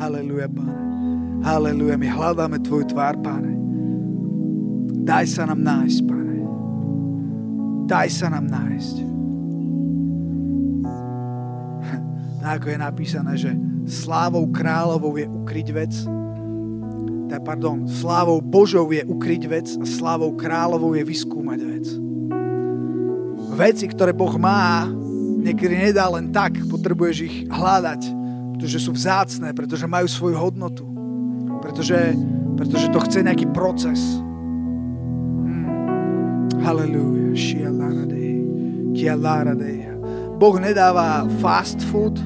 [0.00, 0.76] Haleluja, Pane.
[1.44, 3.52] Haleluja, my hľadáme Tvoju tvár, Pane.
[5.04, 6.36] Daj sa nám nájsť, Pane.
[7.84, 8.96] Daj sa nám nájsť.
[12.56, 13.52] Ako je napísané, že
[13.84, 15.92] slávou kráľovou je ukryť vec,
[17.28, 21.86] tak, pardon, slávou Božou je ukryť vec a slávou kráľovou je vyskúmať vec.
[23.52, 24.88] Veci, ktoré Boh má,
[25.44, 28.19] niekedy nedá len tak, potrebuješ ich hľadať,
[28.60, 30.84] pretože sú vzácne, pretože majú svoju hodnotu,
[31.64, 32.12] pretože,
[32.60, 34.20] pretože to chce nejaký proces.
[35.48, 36.44] Hmm.
[36.60, 37.32] Halleluja.
[40.36, 42.20] Boh nedáva fast food,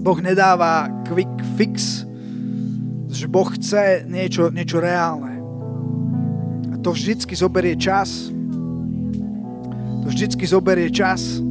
[0.00, 1.28] Boh nedáva quick
[1.60, 2.08] fix,
[3.12, 5.44] že Boh chce niečo, niečo reálne.
[6.72, 8.32] A to vždycky zoberie čas.
[10.00, 11.44] To vždycky zoberie čas.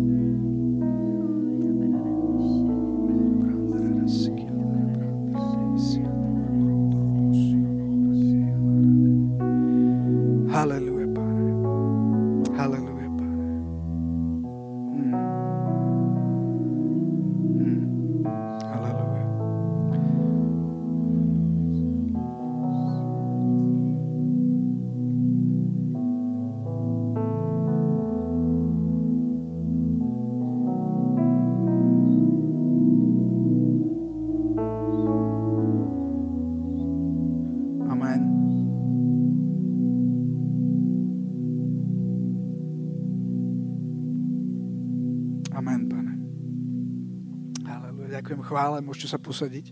[48.50, 49.69] Chvále, môžete sa posadiť.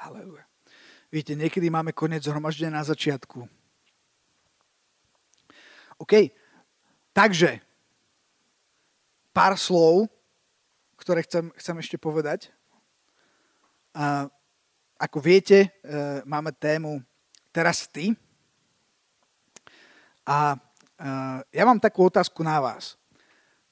[0.00, 0.48] Aleluja.
[1.12, 3.44] Viete, niekedy máme koniec zhromaždenia na začiatku.
[6.00, 6.32] OK,
[7.12, 7.60] takže
[9.36, 10.08] pár slov,
[10.96, 12.48] ktoré chcem, chcem ešte povedať.
[13.92, 14.32] A,
[14.96, 15.68] ako viete, e,
[16.24, 17.04] máme tému
[17.50, 18.14] Teraz ty.
[20.22, 20.54] A,
[20.94, 21.08] a
[21.50, 22.94] ja mám takú otázku na vás.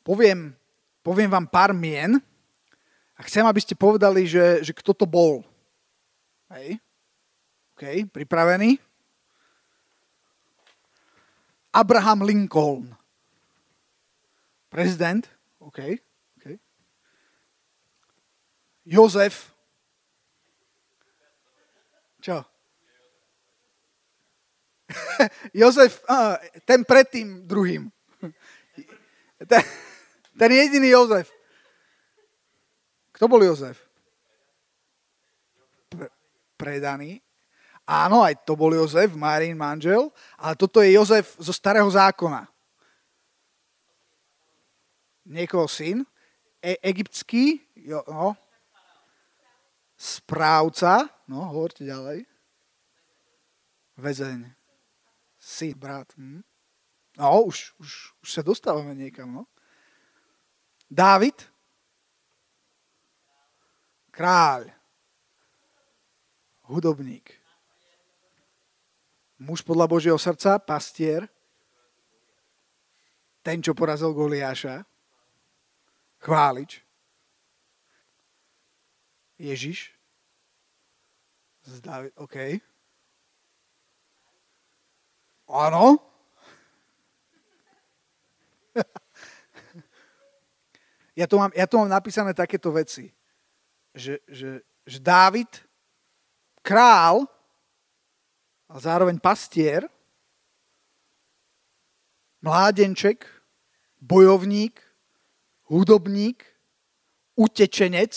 [0.03, 0.51] Poviem,
[0.99, 2.19] poviem vám pár mien,
[3.19, 5.43] a chcem, aby ste povedali, že, že kto to bol.
[6.55, 6.79] Hej.
[7.75, 8.79] OK, pripravený?
[11.75, 12.95] Abraham Lincoln.
[14.71, 15.27] Prezident.
[15.59, 15.99] OK.
[16.39, 16.57] okay.
[18.87, 19.51] Jozef.
[22.23, 22.47] Čo?
[25.59, 26.03] Jozef,
[26.63, 27.91] ten predtým druhým.
[30.41, 31.38] ten jediný Jozef.
[33.19, 33.83] Kto bol Jozef?
[35.91, 36.07] Pre,
[36.55, 37.19] predaný.
[37.83, 40.07] Áno, aj to bol Jozef, Marín manžel,
[40.39, 42.47] ale toto je Jozef zo starého zákona.
[45.27, 46.07] Niekoho syn,
[46.63, 48.39] e- egyptský, jo, no,
[49.99, 52.23] správca, no, hovorte ďalej.
[53.99, 54.47] Vezeň.
[55.43, 56.15] Syn, brat.
[56.15, 56.47] Hm.
[57.19, 59.51] No, už, už, už sa dostávame niekam, no.
[60.87, 61.35] Dávid,
[64.19, 64.67] Kráľ.
[66.67, 67.39] Hudobník.
[69.39, 71.31] Muž podľa Božieho srdca, pastier.
[73.47, 74.83] Ten, čo porazil Goliáša.
[76.19, 76.83] Chválič.
[79.39, 79.95] Ježiš.
[81.63, 82.59] Zdavi- OK.
[85.47, 86.03] Áno.
[91.23, 93.15] ja, tu mám, ja tu mám napísané takéto veci
[93.95, 95.49] že, že, že Dávid,
[96.63, 97.29] král,
[98.69, 99.89] a zároveň pastier,
[102.45, 103.25] mládenček,
[103.97, 104.77] bojovník,
[105.73, 106.45] hudobník,
[107.33, 108.13] utečenec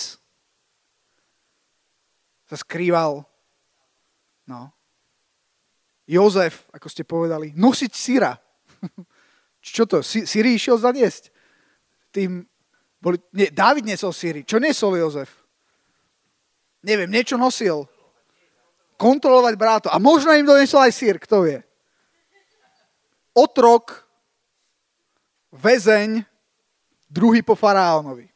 [2.52, 3.24] sa skrýval.
[4.44, 4.76] No.
[6.04, 8.36] Jozef, ako ste povedali, nosiť syra.
[9.64, 10.04] Čo to?
[10.04, 11.31] Syri išiel zaniesť.
[12.12, 12.44] Tým
[13.00, 14.46] boli, nie, Dávid nesol Syri.
[14.46, 15.41] Čo nesol Jozef?
[16.86, 17.86] Neviem, niečo nosil.
[18.98, 19.88] Kontrolovať bráto.
[19.89, 21.60] A možno im donesol aj sír, kto vie.
[23.33, 24.06] Otrok,
[25.56, 26.22] väzeň,
[27.07, 28.28] druhý po faraónovi.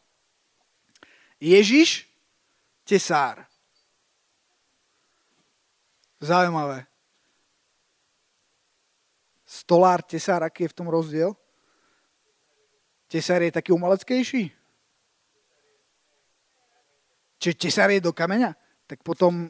[1.38, 2.08] Ježiš,
[2.88, 3.44] tesár.
[6.24, 6.88] Zaujímavé.
[9.46, 11.38] Stolár, tesár, aký je v tom rozdiel?
[13.06, 14.50] Tesár je taký umeleckejší?
[17.40, 18.56] Čiže tesár je do kameňa?
[18.88, 19.50] Tak potom...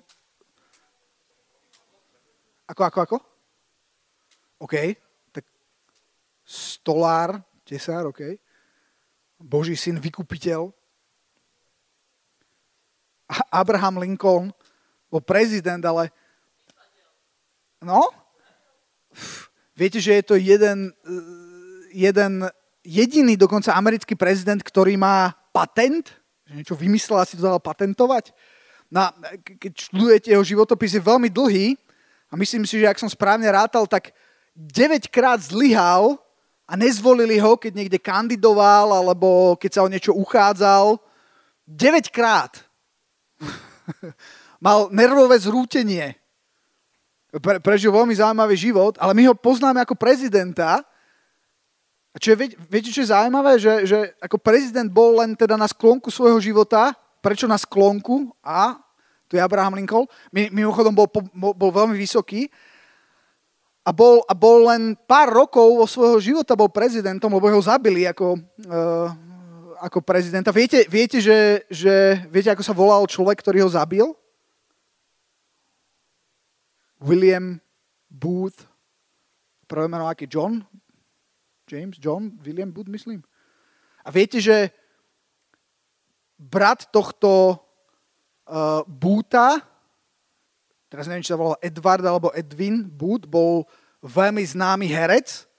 [2.66, 3.18] Ako, ako, ako?
[4.66, 4.76] OK.
[5.32, 5.46] Tak
[6.46, 8.40] stolár, tesár, OK.
[9.38, 10.72] Boží syn, vykupiteľ.
[13.50, 14.54] Abraham Lincoln
[15.10, 16.14] bol prezident, ale
[17.82, 18.10] no,
[19.74, 20.94] viete, že je to jeden,
[21.90, 22.46] jeden
[22.86, 26.14] jediný dokonca americký prezident, ktorý má patent,
[26.46, 28.30] že niečo vymyslel a si to dal patentovať.
[28.94, 29.10] No,
[29.58, 31.74] keď študujete jeho životopis, je veľmi dlhý
[32.30, 34.14] a myslím si, že ak som správne rátal, tak
[34.54, 36.22] 9 krát zlyhal
[36.70, 41.02] a nezvolili ho, keď niekde kandidoval alebo keď sa o niečo uchádzal.
[41.66, 42.62] 9 krát.
[44.66, 46.14] Mal nervové zrútenie.
[47.36, 50.86] Pre, prežil veľmi zaujímavý život, ale my ho poznáme ako prezidenta,
[52.16, 53.60] a čo je, viete, čo je zaujímavé?
[53.60, 56.96] Že, že ako prezident bol len teda na sklonku svojho života.
[57.20, 58.32] Prečo na sklonku?
[58.40, 58.80] A
[59.28, 60.08] tu je Abraham Lincoln.
[60.32, 62.48] Mimochodom bol, bol, bol veľmi vysoký.
[63.84, 68.08] A bol, a bol len pár rokov vo svojho života bol prezidentom, lebo ho zabili
[68.08, 69.12] ako, uh,
[69.84, 70.56] ako prezidenta.
[70.56, 74.08] Viete, viete, že, že, viete, ako sa volal človek, ktorý ho zabil?
[77.04, 77.60] William
[78.08, 78.64] Booth.
[79.68, 80.32] Prvé meno aký?
[80.32, 80.64] John?
[81.66, 83.26] James, John, William Booth, myslím.
[84.06, 84.70] A viete, že
[86.38, 87.58] brat tohto
[88.46, 89.62] uh, Bootha,
[90.88, 93.66] teraz neviem, či sa volal Edward alebo Edwin Booth, bol
[94.06, 95.50] veľmi známy herec.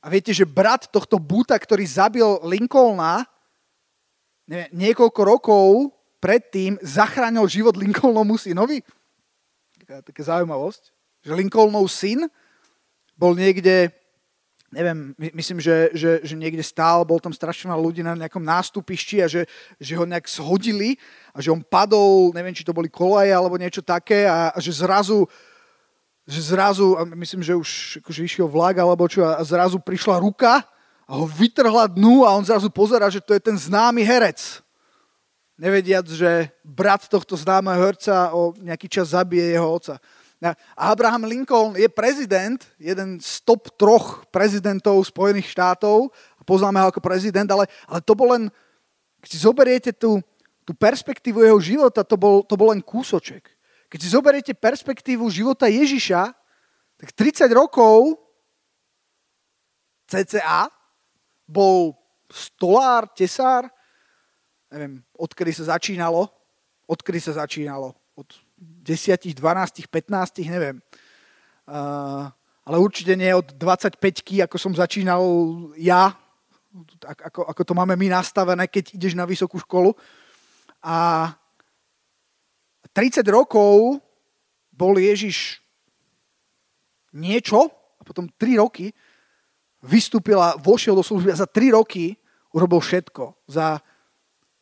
[0.00, 3.26] A viete, že brat tohto Bootha, ktorý zabil Lincolna,
[4.48, 5.66] neviem, niekoľko rokov
[6.22, 8.80] predtým zachránil život Lincolnovmu synovi.
[9.84, 10.94] Taká, taká zaujímavosť.
[11.26, 12.30] Že Lincolnov syn
[13.18, 13.90] bol niekde
[14.72, 19.22] neviem, myslím, že, že, že niekde stál, bol tam strašne veľa ľudí na nejakom nástupišti
[19.22, 19.46] a že,
[19.78, 20.98] že ho nejak shodili
[21.30, 24.74] a že on padol, neviem, či to boli kolaje alebo niečo také a, a že
[24.74, 25.26] zrazu
[26.26, 30.66] že zrazu, a myslím, že už akože išiel vlak alebo čo, a zrazu prišla ruka
[31.06, 34.58] a ho vytrhla dnu a on zrazu pozera, že to je ten známy herec.
[35.54, 40.02] Nevediac, že brat tohto známeho herca o nejaký čas zabije jeho oca.
[40.76, 46.12] Abraham Lincoln je prezident, jeden z top troch prezidentov Spojených štátov.
[46.44, 48.52] Poznáme ho ako prezident, ale, ale to bol len,
[49.24, 50.20] keď si zoberiete tú,
[50.62, 53.48] tú perspektívu jeho života, to bol, to bol len kúsoček.
[53.88, 56.30] Keď si zoberiete perspektívu života Ježiša,
[57.00, 58.20] tak 30 rokov
[60.06, 60.70] cca
[61.48, 61.94] bol
[62.30, 63.66] stolár, tesár,
[64.70, 66.30] neviem, odkedy sa začínalo,
[66.86, 70.80] odkedy sa začínalo, od 10, 12, 15, neviem.
[71.66, 72.30] Uh,
[72.66, 74.00] ale určite nie od 25
[74.42, 75.22] ako som začínal
[75.78, 76.10] ja,
[77.04, 79.94] ako, ako to máme my nastavené, keď ideš na vysokú školu.
[80.82, 81.30] A
[82.90, 84.00] 30 rokov
[84.72, 85.60] bol Ježiš
[87.12, 87.68] niečo
[88.00, 88.92] a potom 3 roky
[89.84, 92.16] vystúpil a vošiel do služby a za 3 roky
[92.50, 93.46] urobil všetko.
[93.46, 93.78] Za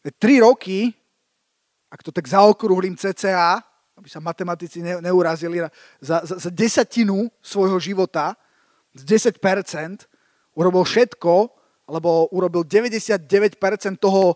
[0.04, 0.92] 3 roky,
[1.88, 3.62] ak to tak zaokrúhlim cca,
[3.94, 5.62] aby sa matematici ne, neurazili,
[6.02, 8.34] za, za, za desatinu svojho života,
[8.94, 9.38] z 10%,
[10.54, 11.50] urobil všetko,
[11.86, 13.30] alebo urobil 99%
[13.98, 14.34] toho,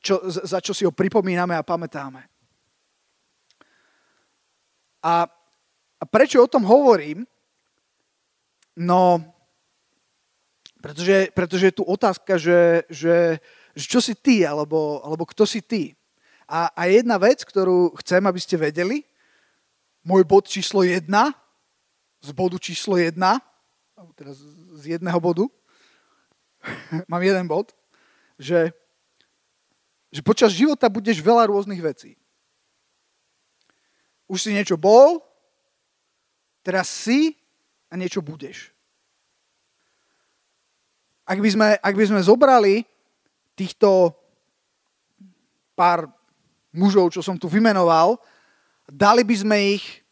[0.00, 2.22] čo, za čo si ho pripomíname a pamätáme.
[5.00, 5.24] A,
[5.96, 7.24] a prečo o tom hovorím?
[8.76, 9.20] No,
[10.80, 13.40] pretože, pretože je tu otázka, že, že,
[13.76, 15.92] že čo si ty, alebo, alebo kto si ty.
[16.50, 19.06] A, a jedna vec, ktorú chcem, aby ste vedeli,
[20.02, 21.30] môj bod číslo jedna,
[22.18, 23.38] z bodu číslo jedna,
[24.18, 24.34] teda
[24.82, 25.46] z jedného bodu,
[27.10, 27.70] mám jeden bod,
[28.34, 28.74] že,
[30.10, 32.18] že počas života budeš veľa rôznych vecí.
[34.26, 35.22] Už si niečo bol,
[36.66, 37.38] teraz si
[37.86, 38.74] a niečo budeš.
[41.30, 42.82] Ak by sme, ak by sme zobrali
[43.54, 44.18] týchto
[45.78, 46.10] pár
[46.70, 48.18] mužov, čo som tu vymenoval,
[48.86, 50.02] dali by sme ich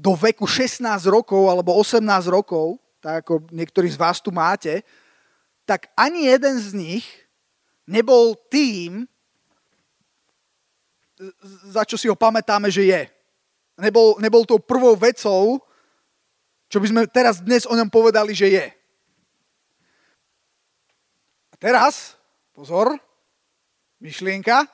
[0.00, 0.80] do veku 16
[1.12, 2.00] rokov alebo 18
[2.32, 4.80] rokov, tak ako niektorí z vás tu máte,
[5.68, 7.06] tak ani jeden z nich
[7.84, 9.04] nebol tým,
[11.68, 13.02] za čo si ho pamätáme, že je.
[13.76, 15.60] Nebol, nebol tou prvou vecou,
[16.72, 18.66] čo by sme teraz dnes o ňom povedali, že je.
[21.52, 22.16] A teraz,
[22.56, 22.96] pozor,
[24.00, 24.64] myšlienka,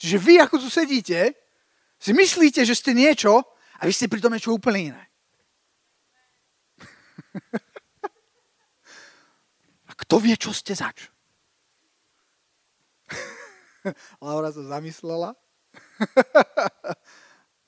[0.00, 1.36] Čiže vy, ako tu sedíte,
[2.00, 3.44] si myslíte, že ste niečo
[3.76, 5.04] a vy ste pritom niečo úplne iné.
[9.84, 11.12] A kto vie, čo ste zač?
[14.24, 15.36] Laura sa zamyslela.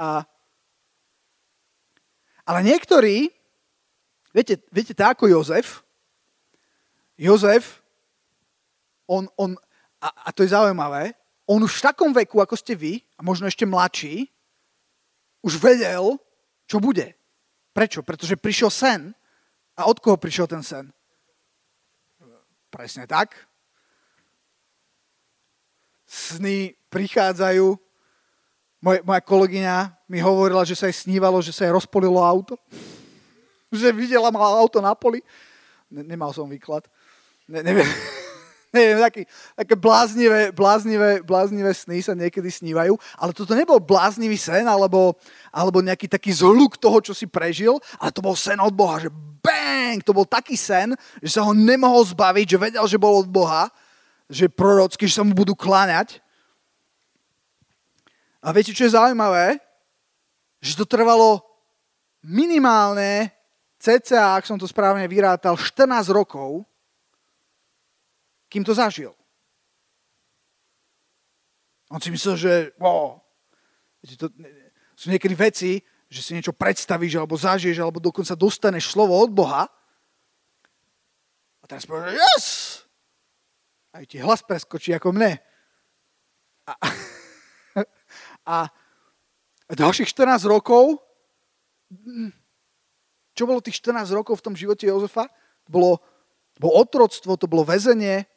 [0.03, 0.25] a,
[2.49, 3.29] ale niektorí,
[4.33, 5.85] viete, viete tak ako Jozef,
[7.21, 7.85] Jozef,
[9.07, 9.55] on, on
[10.03, 11.15] a, a to je zaujímavé,
[11.53, 14.33] on už v takom veku, ako ste vy, a možno ešte mladší,
[15.45, 16.17] už vedel,
[16.65, 17.13] čo bude.
[17.77, 18.01] Prečo?
[18.01, 19.01] Pretože prišiel sen.
[19.77, 20.89] A od koho prišiel ten sen?
[22.73, 23.37] Presne tak.
[26.09, 27.77] Sny prichádzajú.
[28.83, 29.77] Moj, moja kolegyňa
[30.09, 32.57] mi hovorila, že sa jej snívalo, že sa jej rozpolilo auto.
[33.73, 35.21] že videla mala auto na poli.
[35.93, 36.87] Ne, nemal som výklad.
[37.51, 38.22] Ne, neviem
[38.73, 44.65] neviem, taký, také bláznivé, bláznivé, bláznivé sny sa niekedy snívajú, ale toto nebol bláznivý sen
[44.65, 45.15] alebo,
[45.53, 49.13] alebo nejaký taký zhluk toho, čo si prežil, ale to bol sen od Boha, že
[49.45, 53.29] bang, to bol taký sen, že sa ho nemohol zbaviť, že vedel, že bol od
[53.29, 53.69] Boha,
[54.33, 56.25] že prorocky, že sa mu budú kláňať.
[58.41, 59.61] A viete, čo je zaujímavé?
[60.65, 61.45] Že to trvalo
[62.25, 63.31] minimálne
[63.83, 66.65] cca, ak som to správne vyrátal, 14 rokov,
[68.53, 69.17] kým to zažil.
[71.89, 73.17] On si myslel, že wow,
[74.21, 74.29] to,
[74.93, 75.81] sú niekedy veci,
[76.13, 79.65] že si niečo predstavíš, alebo zažiješ, alebo dokonca dostaneš slovo od Boha.
[81.61, 82.47] A teraz povieš, yes!
[83.97, 85.41] Aj ti hlas preskočí ako mne.
[86.69, 86.73] A,
[88.53, 88.57] a,
[89.69, 91.01] a ďalších 14 rokov,
[93.33, 95.29] čo bolo tých 14 rokov v tom živote Jozefa?
[95.69, 96.01] Bolo,
[96.57, 98.32] bolo otroctvo, to bolo väzenie,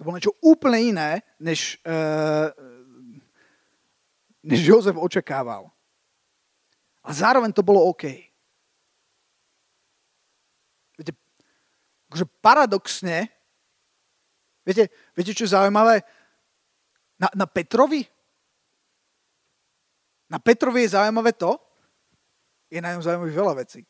[0.00, 2.48] to bolo niečo úplne iné, než, uh,
[4.40, 5.68] než Jozef očakával.
[7.04, 8.08] A zároveň to bolo OK.
[10.96, 11.12] Viete,
[12.08, 13.28] akože paradoxne,
[14.64, 16.00] viete, viete, čo je zaujímavé?
[17.20, 18.00] Na, na Petrovi?
[20.32, 21.60] Na Petrovi je zaujímavé to,
[22.72, 23.84] je na ňom zaujímavých veľa vecí.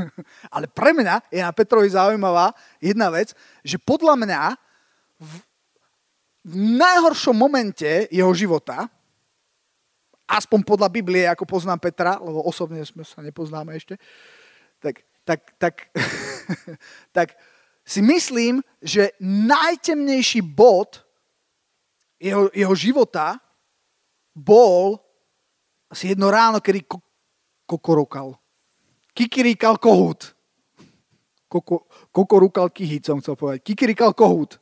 [0.56, 4.71] Ale pre mňa je na Petrovi zaujímavá jedna vec, že podľa mňa
[5.22, 5.32] v,
[6.74, 8.90] najhoršom momente jeho života,
[10.26, 13.94] aspoň podľa Biblie, ako poznám Petra, lebo osobne sme sa nepoznáme ešte,
[14.82, 15.74] tak, tak, tak,
[17.16, 17.28] tak
[17.86, 21.02] si myslím, že najtemnejší bod
[22.22, 23.38] jeho, jeho života
[24.30, 24.98] bol
[25.90, 27.04] asi jedno ráno, kedy ko-
[27.68, 28.38] kokorokal.
[29.12, 30.32] Kikiríkal kohút.
[31.52, 33.60] Koko, kokorúkal kyhýt, som chcel povedať.
[33.60, 34.61] Kikiríkal kohút.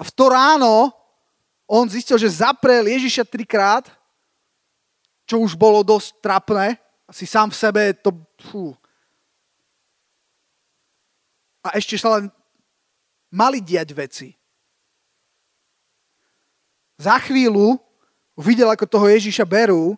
[0.00, 0.96] A v to ráno
[1.68, 3.84] on zistil, že zaprel Ježiša trikrát,
[5.28, 6.80] čo už bolo dosť trapné.
[7.04, 8.10] Asi sám v sebe to...
[8.40, 8.72] Fú.
[11.60, 12.32] A ešte sa len
[13.28, 14.28] mali diať veci.
[16.96, 17.76] Za chvíľu
[18.40, 19.92] videl, ako toho Ježiša berú,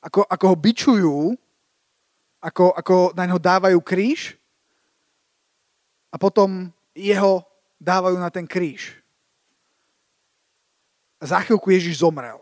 [0.00, 1.18] ako, ako ho bičujú,
[2.40, 4.40] ako, ako na neho dávajú kríž
[6.08, 7.47] a potom jeho
[7.78, 8.98] dávajú na ten kríž.
[11.18, 12.38] A za chvíľku Ježiš zomrel.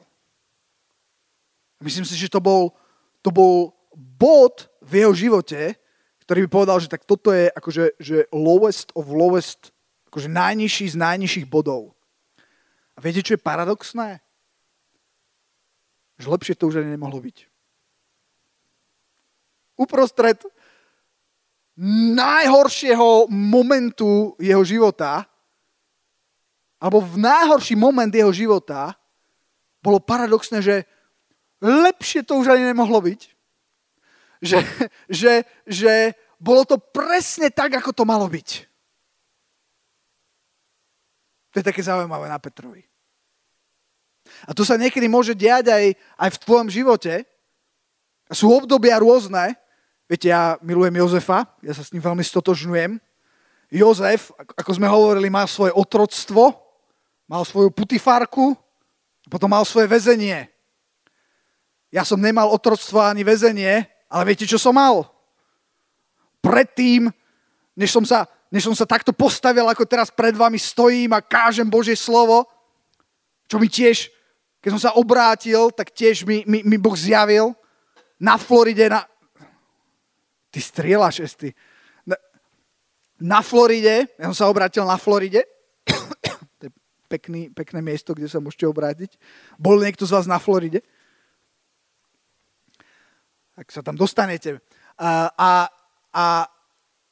[1.81, 2.73] Myslím si, že to bol,
[3.21, 5.77] to bol bod v jeho živote,
[6.25, 9.71] ktorý by povedal, že tak toto je akože že lowest of lowest,
[10.11, 11.95] akože najnižší z najnižších bodov.
[12.97, 14.25] A viete, čo je paradoxné?
[16.17, 17.45] Že lepšie to už ani nemohlo byť.
[19.77, 20.41] Uprostred
[22.17, 25.29] najhoršieho momentu jeho života,
[26.81, 28.97] alebo v najhorší moment jeho života,
[29.81, 30.77] bolo paradoxné, že
[31.61, 33.21] lepšie to už ani nemohlo byť.
[34.45, 34.59] Že,
[35.09, 35.33] že,
[35.65, 35.93] že
[36.37, 38.49] bolo to presne tak, ako to malo byť.
[41.53, 42.85] To je také zaujímavé na Petrovi.
[44.45, 45.85] A to sa niekedy môže diať aj,
[46.21, 47.25] aj v tvojom živote.
[48.29, 49.57] Sú obdobia rôzne,
[50.07, 53.03] Viete, ja milujem Jozefa, ja sa s ním veľmi stotožňujem.
[53.75, 56.55] Jozef, ako sme hovorili, mal svoje otroctvo,
[57.27, 58.55] mal svoju putifárku,
[59.27, 60.47] potom mal svoje väzenie.
[61.91, 65.11] Ja som nemal otroctvo ani väzenie, ale viete, čo som mal?
[66.39, 67.11] Predtým,
[67.75, 71.67] než som sa, než som sa takto postavil, ako teraz pred vami stojím a kážem
[71.67, 72.47] Božie slovo,
[73.51, 74.07] čo mi tiež,
[74.63, 77.59] keď som sa obrátil, tak tiež mi, mi, mi Boh zjavil
[78.23, 79.03] na Floride, na,
[80.57, 81.53] Ty strieľaš, Esty.
[83.21, 85.45] Na, Floride, ja som sa obrátil na Floride,
[86.57, 86.73] to je
[87.13, 89.21] pekný, pekné miesto, kde sa môžete obrátiť.
[89.61, 90.81] Bol niekto z vás na Floride?
[93.53, 94.65] Ak sa tam dostanete.
[94.97, 95.51] A, a,
[96.17, 96.25] a,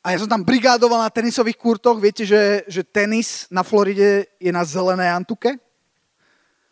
[0.01, 2.01] a ja som tam brigádoval na tenisových kurtoch.
[2.01, 5.61] Viete, že, že tenis na Floride je na zelenej antuke?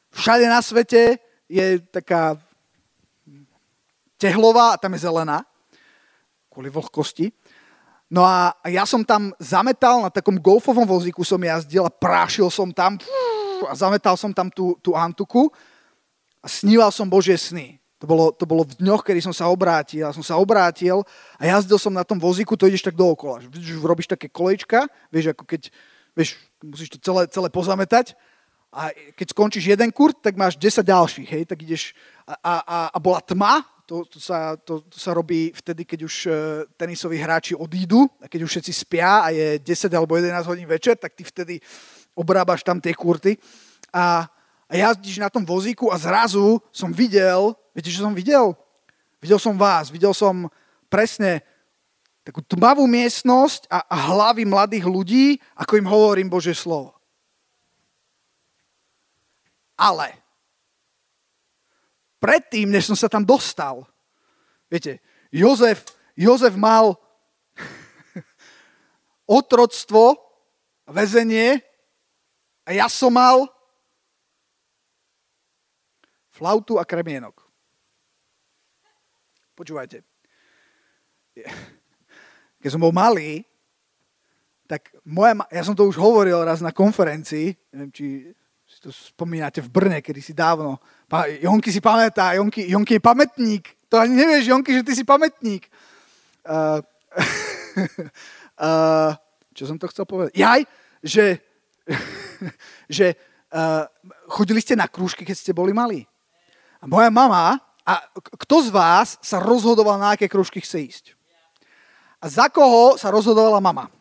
[0.09, 1.21] Všade na svete
[1.53, 2.41] je taká
[4.17, 5.45] tehlová a tam je zelená
[6.53, 7.33] kvôli vlhkosti.
[8.13, 12.69] No a ja som tam zametal, na takom golfovom vozíku som jazdil a prášil som
[12.69, 13.01] tam
[13.65, 15.49] a zametal som tam tú, tú antuku
[16.45, 17.81] a sníval som Božie sny.
[18.03, 20.03] To bolo, to bolo v dňoch, kedy som sa obrátil.
[20.03, 21.07] Ja som sa obrátil
[21.39, 23.41] a jazdil som na tom vozíku, to ideš tak dookola.
[23.81, 25.71] Robíš také kolečka, vieš, ako keď,
[26.19, 28.19] vieš, musíš to celé, celé pozametať
[28.75, 31.93] a keď skončíš jeden kurt, tak máš 10 ďalších, hej, tak ideš
[32.27, 36.15] a, a, a bola tma, to, to, sa, to, to sa robí vtedy, keď už
[36.25, 36.33] uh,
[36.81, 40.97] tenisoví hráči odídu a keď už všetci spia a je 10 alebo 11 hodín večer,
[40.97, 41.61] tak ty vtedy
[42.17, 43.37] obrábaš tam tie kurty
[43.93, 44.25] a,
[44.65, 48.57] a jazdíš na tom vozíku a zrazu som videl, viete, čo som videl?
[49.21, 50.49] Videl som vás, videl som
[50.89, 51.45] presne
[52.25, 56.97] takú tmavú miestnosť a, a hlavy mladých ľudí, ako im hovorím Bože slovo.
[59.77, 60.22] Ale
[62.23, 63.83] predtým, než som sa tam dostal.
[64.71, 65.03] Viete,
[65.35, 65.83] Jozef,
[66.15, 66.95] Jozef mal
[69.27, 70.15] otroctvo,
[70.87, 71.59] väzenie
[72.63, 73.51] a ja som mal
[76.31, 77.43] flautu a kremienok.
[79.59, 80.07] Počúvajte.
[82.63, 83.43] Keď som bol malý,
[84.71, 88.07] tak moja, ja som to už hovoril raz na konferencii, neviem, či
[88.73, 90.81] si to spomínate v Brne, kedy si dávno,
[91.45, 93.65] Jonky si pamätá, Jonky, Jonky je pamätník.
[93.93, 95.69] To ani nevieš, Jonky, že ty si pamätník.
[96.49, 96.81] Uh,
[98.57, 99.13] uh,
[99.57, 100.33] čo som to chcel povedať?
[100.33, 100.65] Jaj,
[101.05, 101.45] že,
[102.97, 103.07] že
[103.53, 103.85] uh,
[104.33, 106.09] chodili ste na krúžky, keď ste boli malí.
[106.81, 107.93] A moja mama, a
[108.41, 111.05] kto z vás sa rozhodoval, na aké krúžky chce ísť?
[112.25, 113.93] A za koho sa rozhodovala mama?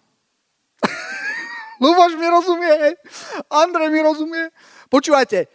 [1.82, 2.94] Luboš mi rozumie,
[3.50, 4.54] Andrej mi rozumie.
[4.86, 5.50] Počúvajte,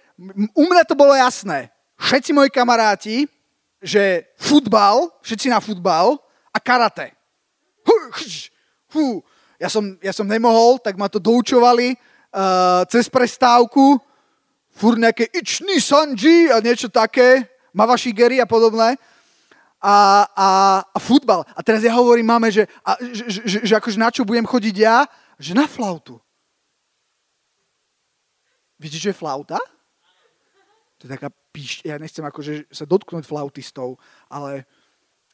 [0.58, 1.70] u mňa to bolo jasné.
[2.02, 3.30] Všetci moji kamaráti,
[3.78, 6.18] že futbal, všetci na futbal
[6.50, 7.14] a karate.
[8.90, 9.22] Hú,
[9.62, 14.02] ja, som, ja som nemohol, tak ma to doučovali uh, cez prestávku.
[14.76, 17.46] Fúr nejaké ičný sanji a niečo také.
[17.70, 18.98] Mavaši Geri a podobné.
[19.78, 20.48] A, a,
[20.82, 21.46] a futbal.
[21.54, 24.76] A teraz ja hovorím máme, že, a, že, že, že akože na čo budem chodiť
[24.82, 25.06] ja?
[25.36, 26.20] Že na flautu.
[28.76, 29.56] Viete, čo je flauta?
[31.00, 31.80] To je taká píš...
[31.84, 34.68] Ja nechcem akože sa dotknúť flautistov, ale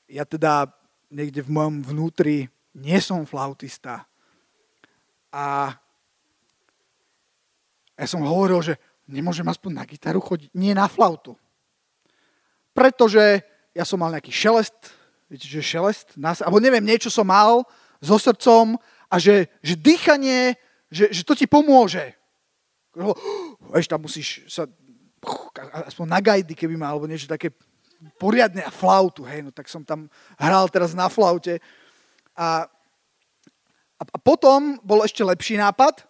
[0.06, 0.70] ja teda
[1.10, 4.06] niekde v mojom vnútri nie som flautista.
[5.30, 5.74] A
[7.98, 8.74] ja som hovoril, že
[9.06, 11.38] nemôžem aspoň na gitaru chodiť, nie na flautu.
[12.72, 13.44] Pretože
[13.76, 14.74] ja som mal nejaký šelest,
[15.28, 17.64] viete, že šelest, alebo neviem, niečo som mal
[18.02, 18.80] so srdcom
[19.12, 20.56] a že, že dýchanie,
[20.88, 22.16] že, že to ti pomôže.
[23.68, 24.64] Vieš, tam musíš sa
[25.84, 27.52] aspoň na gajdy, keby mal, alebo niečo také
[28.16, 30.08] poriadne a flautu, hej, no tak som tam
[30.40, 31.60] hral teraz na flaute.
[32.34, 32.66] A,
[34.00, 36.02] a, a potom bol ešte lepší nápad.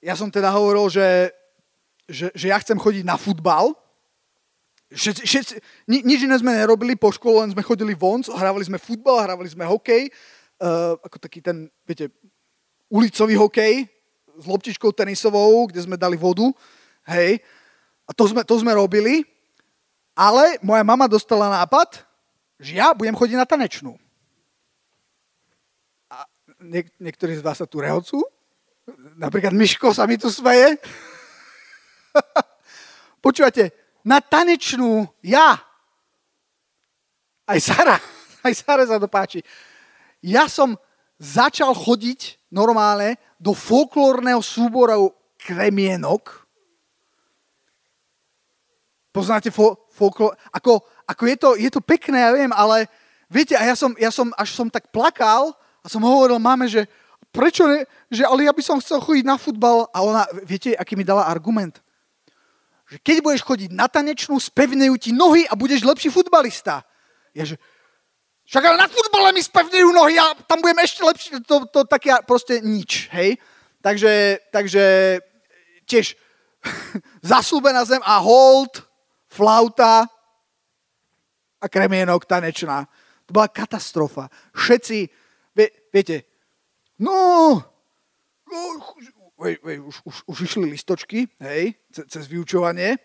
[0.00, 1.34] Ja som teda hovoril, že,
[2.08, 3.76] že, že ja chcem chodiť na futbal.
[4.94, 5.54] Všetci, všetci,
[5.90, 9.50] ni, nič iné sme nerobili po škole, len sme chodili von, hrávali sme futbal, hrávali
[9.50, 10.06] sme hokej,
[10.62, 12.14] uh, ako taký ten, viete,
[12.94, 13.74] ulicový hokej
[14.38, 16.46] s loptičkou tenisovou, kde sme dali vodu,
[17.10, 17.42] hej.
[18.06, 19.26] A to sme, to sme robili,
[20.14, 22.06] ale moja mama dostala nápad,
[22.62, 23.98] že ja budem chodiť na tanečnú.
[26.06, 26.22] A
[26.62, 28.22] niek- niektorí z vás sa tu rehocú.
[29.18, 30.78] Napríklad Miško sa mi tu smeje.
[33.24, 33.74] Počúvate,
[34.06, 35.58] na tanečnú ja.
[37.44, 37.98] Aj Sara,
[38.46, 39.42] aj Sara sa to páči.
[40.22, 40.78] Ja som
[41.18, 46.46] začal chodiť normálne do folklórneho súboru kremienok.
[49.14, 50.34] Poznáte fo, folklór?
[50.50, 52.90] Ako, ako je, to, je to pekné, ja viem, ale
[53.30, 56.90] viete, a ja som, ja som, až som tak plakal a som hovoril máme, že
[57.30, 60.98] prečo ne, že ale ja by som chcel chodiť na futbal a ona, viete, aký
[60.98, 61.78] mi dala argument?
[62.90, 66.82] Že keď budeš chodiť na tanečnú, spevnejú ti nohy a budeš lepší futbalista.
[67.34, 67.58] Ja, že,
[68.44, 71.28] však ale na futbale mi spevňujú nohy a tam budem ešte lepší.
[71.48, 73.40] To, to také proste nič, hej.
[73.80, 74.84] Takže, takže
[75.88, 76.16] tiež
[77.32, 78.84] zaslúbená zem a hold,
[79.32, 80.04] flauta
[81.60, 82.84] a kremienok tanečná.
[83.24, 84.28] To bola katastrofa.
[84.52, 85.08] Všetci,
[85.56, 86.28] vie, viete,
[87.00, 87.56] no,
[88.44, 88.58] no
[89.40, 93.00] vej, už, už, už išli listočky, hej, cez, cez vyučovanie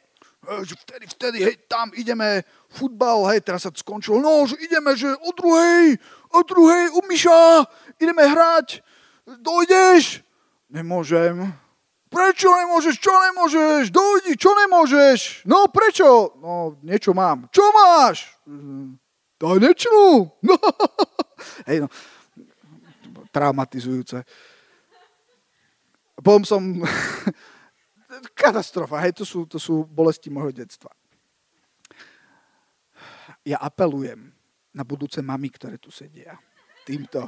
[0.63, 5.12] že vtedy, vtedy, hej, tam ideme, futbal, hej, teraz sa skončilo, no, že ideme, že
[5.19, 5.99] o druhej,
[6.32, 7.67] o druhej, u Miša,
[7.99, 8.80] ideme hrať,
[9.43, 10.23] dojdeš?
[10.71, 11.49] Nemôžem.
[12.10, 12.95] Prečo nemôžeš?
[12.97, 13.93] Čo nemôžeš?
[13.93, 15.45] Dojdi, čo nemôžeš?
[15.45, 16.34] No, prečo?
[16.41, 17.45] No, niečo mám.
[17.54, 18.34] Čo máš?
[19.38, 20.25] Tanečnú.
[20.41, 20.58] No.
[21.69, 21.88] Hej, no.
[23.30, 24.25] traumatizujúce.
[26.17, 26.62] Potom som...
[28.36, 30.92] Katastrofa, hej, to sú, to sú bolesti môjho detstva.
[33.48, 34.32] Ja apelujem
[34.76, 36.38] na budúce mami, ktoré tu sedia.
[36.84, 37.26] Týmto.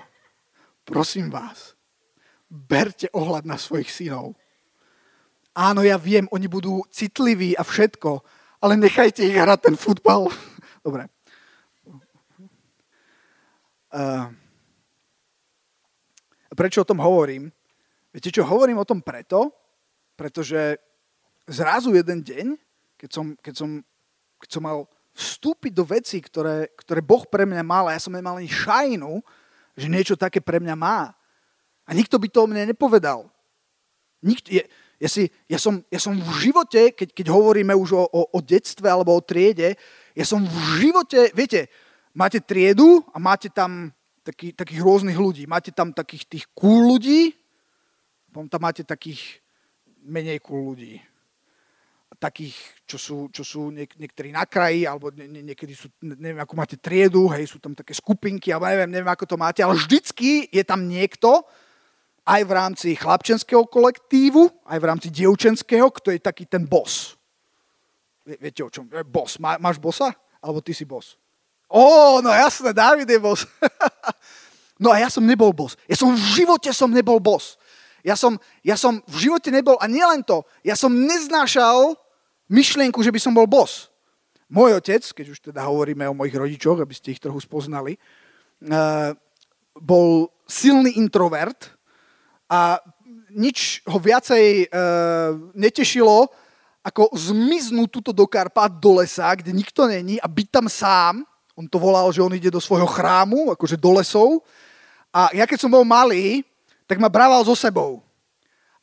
[0.84, 1.78] Prosím vás,
[2.50, 4.36] berte ohľad na svojich synov.
[5.52, 8.24] Áno, ja viem, oni budú citliví a všetko,
[8.64, 10.32] ale nechajte ich hrať ten futbal.
[10.86, 11.12] Dobre.
[13.92, 14.32] Uh,
[16.56, 17.52] prečo o tom hovorím?
[18.16, 19.61] Viete čo, hovorím o tom preto,
[20.22, 20.78] pretože
[21.50, 22.54] zrazu jeden deň,
[22.94, 23.70] keď som, keď som,
[24.38, 24.86] keď som mal
[25.18, 29.18] vstúpiť do vecí, ktoré, ktoré Boh pre mňa mal, a ja som nemal ani šajnu,
[29.74, 31.10] že niečo také pre mňa má.
[31.90, 33.34] A nikto by to o mne nepovedal.
[34.22, 34.62] Nikto, ja,
[35.02, 38.40] ja, si, ja, som, ja som v živote, keď, keď hovoríme už o, o, o
[38.46, 39.74] detstve alebo o triede,
[40.14, 41.66] ja som v živote, viete,
[42.14, 43.90] máte triedu a máte tam
[44.22, 45.50] taký, takých rôznych ľudí.
[45.50, 47.34] Máte tam takých tých cool ľudí,
[48.30, 49.42] potom tam máte takých
[50.06, 51.02] menej cool ľudí.
[52.22, 52.54] Takých,
[52.86, 56.54] čo sú, čo sú niek- niektorí na kraji, alebo nie, nie, niekedy sú, neviem, ako
[56.54, 60.46] máte triedu, hej, sú tam také skupinky, alebo neviem, neviem, ako to máte, ale vždycky
[60.54, 61.42] je tam niekto,
[62.22, 67.18] aj v rámci chlapčenského kolektívu, aj v rámci dievčenského, kto je taký ten boss.
[68.26, 68.86] Viete o čom?
[69.10, 69.42] Boss.
[69.42, 70.14] Má, máš bossa?
[70.38, 71.18] Alebo ty si boss?
[71.66, 73.50] Ó, no jasné, David je boss.
[74.84, 75.74] no a ja som nebol boss.
[75.90, 77.58] Ja som v živote som nebol boss.
[78.02, 81.94] Ja som, ja som v živote nebol, a nielen to, ja som neznášal
[82.52, 83.88] myšlienku, že by som bol boss.
[84.52, 89.16] Môj otec, keď už teda hovoríme o mojich rodičoch, aby ste ich trochu spoznali, uh,
[89.80, 91.72] bol silný introvert
[92.52, 92.84] a
[93.32, 96.28] nič ho viacej uh, netešilo,
[96.84, 101.24] ako zmiznúť túto do Karpát, do lesa, kde nikto není a byť tam sám.
[101.56, 104.44] On to volal, že on ide do svojho chrámu, akože do lesov.
[105.14, 106.44] A ja keď som bol malý,
[106.92, 108.04] tak ma brával so sebou.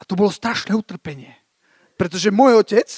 [0.00, 1.36] A to bolo strašné utrpenie.
[2.00, 2.88] Pretože môj otec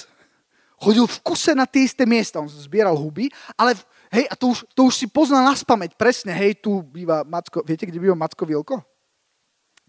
[0.79, 2.39] chodil v kuse na tie isté miesta.
[2.39, 3.27] On zbieral huby,
[3.59, 3.75] ale
[4.15, 5.99] hej, a to už, to už si poznal na spameť.
[5.99, 8.79] Presne, hej, tu býva Macko, viete, kde býva Macko Vilko?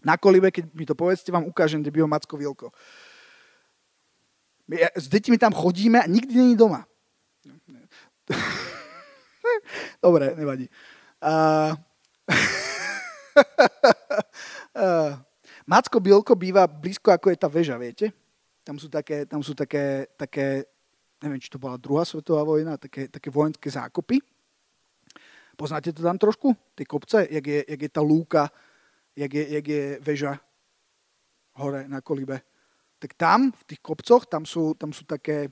[0.03, 2.75] Na kolibe, keď mi to povedzte, vám ukážem, kde býva Macko Vilko.
[4.67, 6.83] My, s deťmi tam chodíme a nikdy není doma.
[10.03, 10.67] Dobre, nevadí.
[11.23, 11.79] Uh...
[14.73, 15.13] Uh,
[15.69, 18.09] Macko Bielko býva blízko, ako je tá väža, viete?
[18.65, 20.65] Tam sú také, tam sú také, také
[21.23, 24.19] neviem, či to bola druhá svetová vojna, také, také vojenské zákopy.
[25.55, 26.51] Poznáte to tam trošku?
[26.75, 28.49] Tie kopce, jak je, jak je tá lúka,
[29.15, 30.33] jak je, jak je väža
[31.55, 32.41] hore na kolibe.
[32.99, 35.47] Tak tam, v tých kopcoch, tam sú, tam sú také,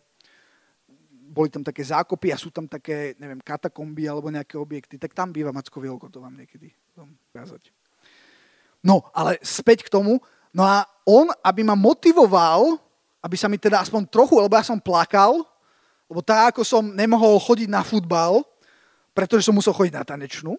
[1.11, 4.97] boli tam také zákopy a sú tam také, neviem, katakomby alebo nejaké objekty.
[4.97, 7.80] Tak tam býva Macko Vielko, to vám niekedy vám ukázať.
[8.81, 10.17] No, ale späť k tomu.
[10.51, 12.81] No a on, aby ma motivoval,
[13.21, 15.45] aby sa mi teda aspoň trochu, lebo ja som plakal,
[16.09, 18.43] lebo tak, ako som nemohol chodiť na futbal,
[19.15, 20.57] pretože som musel chodiť na tanečnú,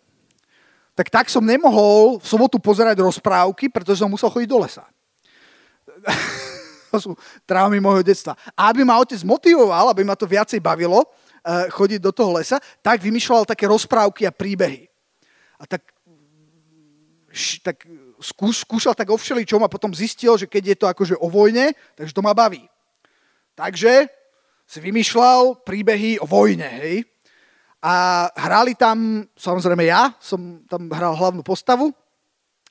[0.97, 4.85] tak tak som nemohol v sobotu pozerať rozprávky, pretože som musel chodiť do lesa.
[6.93, 7.11] to sú
[7.49, 8.37] traumy môjho detstva.
[8.53, 12.61] A aby ma otec motivoval, aby ma to viacej bavilo, uh, chodiť do toho lesa,
[12.85, 14.93] tak vymýšľal také rozprávky a príbehy.
[15.57, 15.89] A tak,
[17.65, 17.89] tak
[18.23, 21.75] skúš, skúšal tak o všeličom a potom zistil, že keď je to akože o vojne,
[21.99, 22.65] takže to ma baví.
[23.53, 24.09] Takže
[24.65, 27.05] si vymýšľal príbehy o vojne, hej.
[27.83, 31.91] A hrali tam, samozrejme ja, som tam hral hlavnú postavu.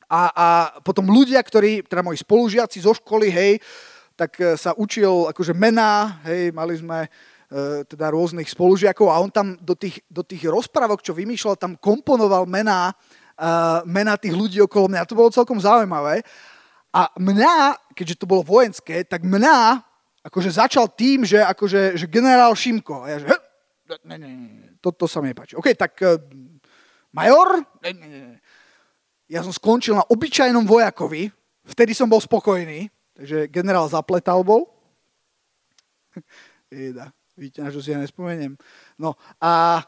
[0.08, 0.48] A, a
[0.84, 3.60] potom ľudia, ktorí, teda moji spolužiaci zo školy, hej,
[4.16, 7.10] tak e, sa učil akože mená, hej, mali sme e,
[7.88, 12.48] teda rôznych spolužiakov a on tam do tých, do tých rozprávok, čo vymýšľal, tam komponoval
[12.48, 12.96] mená
[13.42, 15.10] uh, mena tých ľudí okolo mňa.
[15.10, 16.22] To bolo celkom zaujímavé.
[16.94, 19.82] A mňa, keďže to bolo vojenské, tak mňa
[20.22, 23.10] akože začal tým, že akože, že generál Šimko.
[23.10, 23.28] A ja že,
[24.06, 25.58] ne, ne, ne, toto sa mi nepáči.
[25.58, 26.22] OK, tak uh,
[27.10, 27.66] major?
[27.82, 28.38] Ne, ne, ne.
[29.32, 31.32] Ja som skončil na obyčajnom vojakovi,
[31.64, 34.68] vtedy som bol spokojný, takže generál zapletal bol.
[37.40, 38.60] Vidíte, na čo si ja nespomeniem.
[39.00, 39.80] No a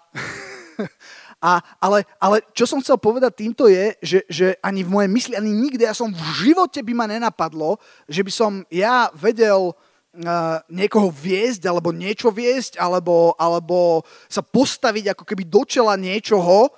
[1.44, 5.34] A, ale, ale čo som chcel povedať týmto je, že, že ani v mojej mysli,
[5.36, 10.64] ani nikdy, ja som v živote by ma nenapadlo, že by som ja vedel uh,
[10.72, 16.72] niekoho viesť, alebo niečo viesť, alebo, alebo sa postaviť ako keby do čela niečoho.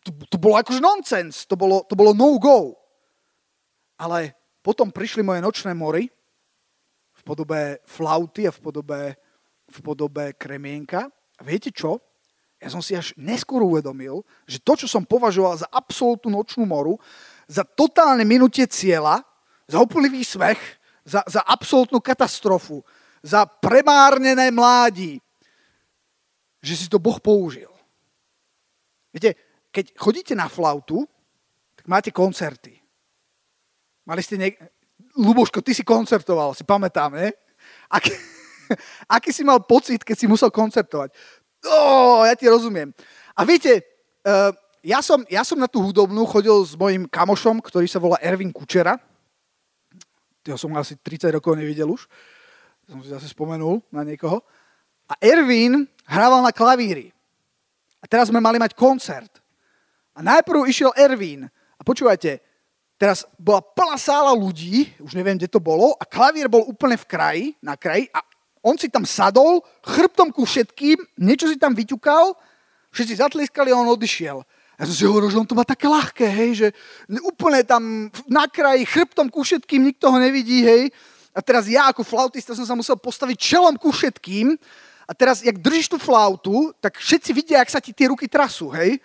[0.00, 2.72] To, to bolo akože nonsens, to bolo, to bolo no-go.
[4.00, 4.32] Ale
[4.64, 6.08] potom prišli moje nočné mory
[7.12, 9.00] v podobe flauty a v podobe,
[9.68, 11.04] v podobe kremienka.
[11.36, 12.00] A viete čo?
[12.64, 16.96] Ja som si až neskôr uvedomil, že to, čo som považoval za absolútnu nočnú moru,
[17.44, 19.20] za totálne minutie cieľa,
[19.68, 20.56] za úplný výsmech,
[21.04, 22.80] za, za absolútnu katastrofu,
[23.20, 25.20] za premárnené mládí,
[26.64, 27.68] že si to Boh použil.
[29.12, 29.36] Viete,
[29.68, 31.04] keď chodíte na flautu,
[31.76, 32.80] tak máte koncerty.
[34.08, 34.60] Mali ste niek-
[35.20, 37.28] Luboško, ty si koncertoval, si pamätám, ne?
[37.92, 38.10] Aký,
[39.20, 41.12] aký si mal pocit, keď si musel koncertovať?
[41.64, 42.92] Oh, ja ti rozumiem.
[43.32, 43.82] A viete,
[44.24, 44.52] uh,
[44.84, 48.52] ja, som, ja som na tú hudobnú chodil s mojim kamošom, ktorý sa volá Ervin
[48.52, 49.00] Kučera.
[50.44, 52.04] Toho som asi 30 rokov nevidel už.
[52.84, 54.44] Som si zase spomenul na niekoho.
[55.08, 57.08] A Ervin hrával na klavíri.
[58.00, 59.40] A teraz sme mali mať koncert.
[60.12, 61.48] A najprv išiel Ervin.
[61.48, 62.44] A počúvajte,
[63.00, 67.08] teraz bola plná sála ľudí, už neviem, kde to bolo, a klavír bol úplne v
[67.08, 68.20] kraji, na kraji, a
[68.64, 72.32] on si tam sadol, chrbtom ku všetkým, niečo si tam vyťukal,
[72.88, 74.40] všetci zatliskali a on odišiel.
[74.74, 76.68] Ja som si hovoril, že on to má také ľahké, hej, že
[77.22, 80.90] úplne tam na kraji, chrbtom ku všetkým, nikto ho nevidí, hej.
[81.30, 84.54] A teraz ja ako flautista som sa musel postaviť čelom ku všetkým.
[85.04, 88.72] A teraz, jak držíš tú flautu, tak všetci vidia, jak sa ti tie ruky trasú,
[88.72, 88.98] hej.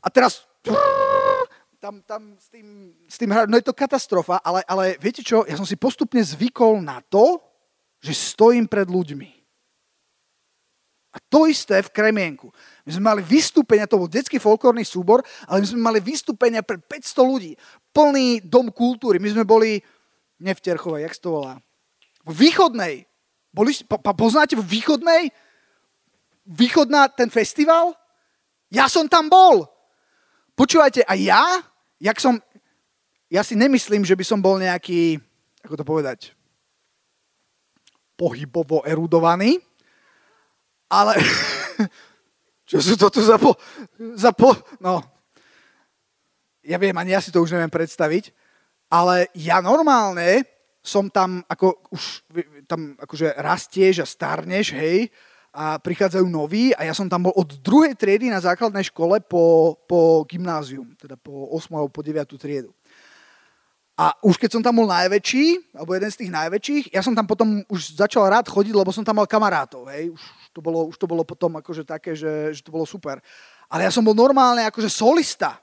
[0.00, 0.48] A teraz
[1.78, 5.54] tam, tam s tým, s tým no je to katastrofa, ale, ale viete čo, ja
[5.54, 7.38] som si postupne zvykol na to,
[8.06, 9.36] že stojím pred ľuďmi.
[11.10, 12.52] A to isté v Kremienku.
[12.84, 16.78] My sme mali vystúpenia, to bol detský folklórny súbor, ale my sme mali vystúpenia pred
[16.84, 17.52] 500 ľudí.
[17.90, 19.16] Plný dom kultúry.
[19.16, 19.80] My sme boli,
[20.44, 21.56] ne v Terchovej, jak to volá?
[22.28, 23.08] V Východnej.
[23.48, 25.32] Boli, pa, poznáte v Východnej?
[26.44, 27.96] Východná, ten festival?
[28.68, 29.64] Ja som tam bol.
[30.52, 31.64] Počúvajte, a ja,
[31.96, 32.36] jak som,
[33.32, 35.16] ja si nemyslím, že by som bol nejaký,
[35.64, 36.35] ako to povedať,
[38.16, 39.60] pohybovo erudovaný,
[40.88, 41.20] ale
[42.70, 43.54] čo sú to tu za po,
[44.16, 44.56] za po...
[44.80, 45.04] No,
[46.66, 48.34] ja viem, ani ja si to už neviem predstaviť,
[48.90, 50.42] ale ja normálne
[50.82, 52.26] som tam, ako už
[52.66, 55.10] tam akože rastieš a starneš, hej,
[55.56, 59.72] a prichádzajú noví a ja som tam bol od druhej triedy na základnej škole po,
[59.88, 61.72] po gymnázium, teda po 8.
[61.72, 62.28] alebo po 9.
[62.36, 62.76] triedu.
[63.96, 67.24] A už keď som tam bol najväčší, alebo jeden z tých najväčších, ja som tam
[67.24, 70.12] potom už začal rád chodiť, lebo som tam mal kamarátov, hej.
[70.12, 70.20] Už
[70.52, 73.24] to bolo, už to bolo potom akože také, že, že to bolo super.
[73.72, 75.56] Ale ja som bol normálne akože solista.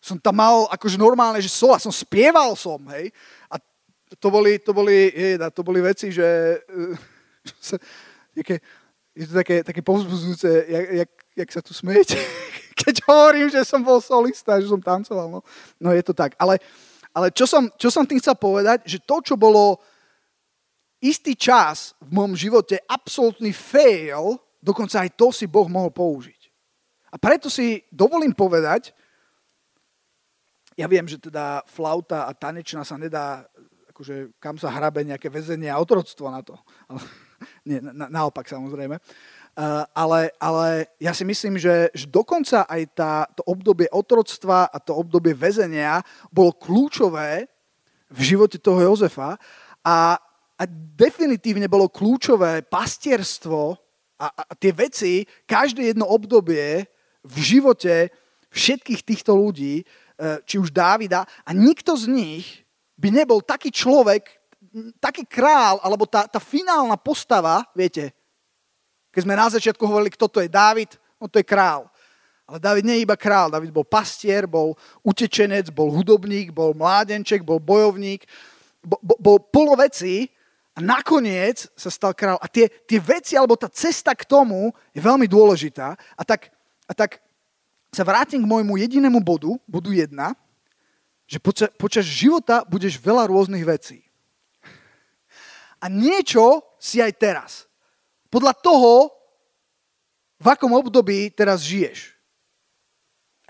[0.00, 3.12] Som tam mal akože normálne, že sol, a som spieval som, hej.
[3.52, 3.60] A
[4.16, 6.24] to boli, to boli, je, to boli veci, že...
[8.38, 8.60] Uh,
[9.18, 12.14] je to také, také povzbudzujúce, jak, jak, jak sa tu smejete,
[12.80, 15.26] keď hovorím, že som bol solista, že som tancoval.
[15.26, 15.40] No,
[15.82, 16.38] no je to tak.
[16.38, 16.62] Ale,
[17.18, 19.82] ale čo, som, čo som tým chcel povedať, že to, čo bolo
[21.02, 26.38] istý čas v môjom živote absolútny fail, dokonca aj to si Boh mohol použiť.
[27.10, 28.94] A preto si dovolím povedať,
[30.78, 33.42] ja viem, že teda flauta a tanečná sa nedá,
[33.90, 36.54] akože kam sa hrabe nejaké väzenie a otroctvo na to.
[36.86, 37.02] Ale,
[37.68, 38.94] nie, na, naopak samozrejme.
[39.58, 44.78] Uh, ale, ale ja si myslím, že, že dokonca aj tá, to obdobie otroctva a
[44.78, 45.98] to obdobie väzenia
[46.30, 47.50] bolo kľúčové
[48.06, 49.34] v živote toho Jozefa
[49.82, 50.14] a,
[50.54, 50.62] a
[50.94, 53.74] definitívne bolo kľúčové pastierstvo
[54.22, 56.86] a, a tie veci, každé jedno obdobie
[57.26, 58.14] v živote
[58.54, 62.62] všetkých týchto ľudí, uh, či už Dávida, a nikto z nich
[62.94, 64.22] by nebol taký človek,
[65.02, 68.14] taký král, alebo tá, tá finálna postava, viete,
[69.18, 71.90] keď sme na začiatku hovorili, kto to je Dávid, no to je král.
[72.46, 77.42] Ale David nie je iba král, David bol pastier, bol utečenec, bol hudobník, bol mládenček,
[77.42, 78.22] bol bojovník,
[78.78, 80.30] bol, bol polo veci
[80.70, 82.38] a nakoniec sa stal král.
[82.38, 85.98] A tie, tie veci, alebo tá cesta k tomu je veľmi dôležitá.
[86.14, 86.54] A tak,
[86.86, 87.18] a tak
[87.90, 90.38] sa vrátim k môjmu jedinému bodu, bodu jedna,
[91.26, 94.08] že počas, počas života budeš veľa rôznych vecí
[95.78, 97.67] a niečo si aj teraz.
[98.28, 99.08] Podľa toho,
[100.38, 102.14] v akom období teraz žiješ.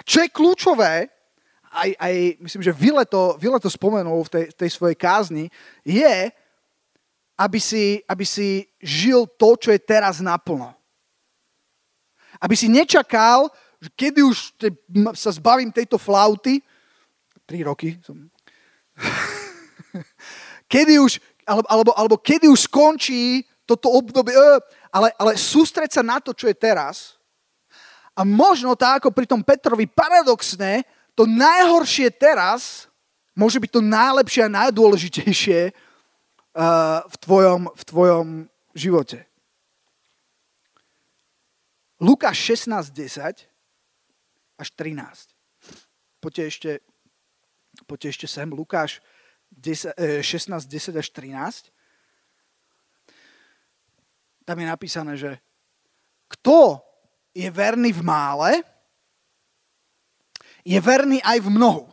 [0.06, 1.10] Čo je kľúčové,
[1.68, 5.52] aj, aj myslím, že Vile to, Vile to spomenul v tej, tej svojej kázni,
[5.84, 6.32] je,
[7.38, 10.72] aby si, aby si žil to, čo je teraz naplno.
[12.40, 14.68] Aby si nečakal, že kedy už te,
[15.14, 16.62] sa zbavím tejto flauty,
[17.46, 18.26] tri roky som...
[20.72, 24.40] kedy už, alebo, alebo, alebo kedy už skončí toto obdobie, e,
[24.88, 27.20] ale, ale sústreť sa na to, čo je teraz.
[28.16, 32.88] A možno tak, ako pri tom Petrovi, paradoxne, to najhoršie teraz
[33.36, 38.26] môže byť to najlepšie a najdôležitejšie uh, v, tvojom, v tvojom
[38.74, 39.22] živote.
[42.02, 43.46] Lukáš 16, 10
[44.58, 45.30] až 13.
[46.18, 46.70] Poďte ešte,
[47.86, 48.98] Poďte ešte sem, Lukáš
[49.54, 51.70] 10, 16, 10 až 13.
[54.48, 55.36] Tam je napísané, že
[56.32, 56.80] kto
[57.36, 58.50] je verný v mále,
[60.64, 61.84] je verný aj v mnohu.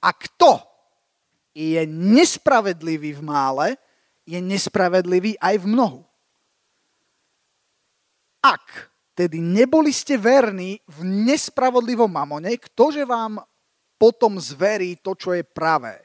[0.00, 0.64] A kto
[1.52, 3.66] je nespravedlivý v mále,
[4.24, 6.00] je nespravedlivý aj v mnohu.
[8.40, 13.44] Ak tedy neboli ste verní v nespravodlivom mamone, ktože vám
[14.00, 16.00] potom zverí to, čo je pravé.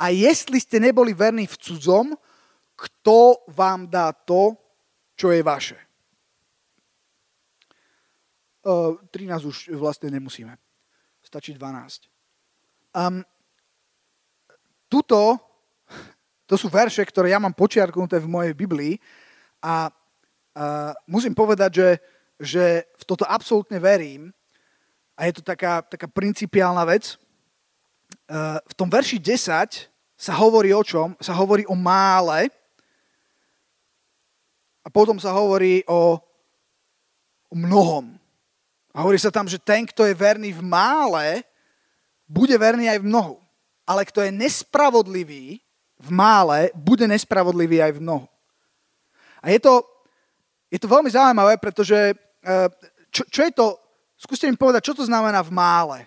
[0.00, 2.16] A jestli ste neboli verní v cudzom,
[2.76, 4.52] kto vám dá to,
[5.16, 5.80] čo je vaše.
[8.66, 10.52] 13 už vlastne nemusíme.
[11.22, 12.10] Stačí 12.
[12.96, 13.22] Um,
[14.90, 15.38] tuto,
[16.46, 18.94] to sú verše, ktoré ja mám počiarknuté v mojej Biblii
[19.62, 21.90] a uh, musím povedať, že,
[22.38, 22.64] že
[22.98, 24.34] v toto absolútne verím
[25.14, 27.18] a je to taká, taká principiálna vec.
[28.26, 31.14] Uh, v tom verši 10 sa hovorí o čom?
[31.22, 32.50] Sa hovorí o mále
[34.86, 36.22] a potom sa hovorí o,
[37.50, 38.14] o mnohom.
[38.94, 41.42] A hovorí sa tam, že ten, kto je verný v mále,
[42.30, 43.36] bude verný aj v mnohu.
[43.82, 45.58] Ale kto je nespravodlivý
[45.98, 48.26] v mále, bude nespravodlivý aj v mnohu.
[49.42, 49.82] A je to,
[50.70, 52.70] je to veľmi zaujímavé, pretože uh,
[53.10, 53.66] čo, čo je to
[54.16, 55.98] Skúste mi povedať, čo to znamená v mále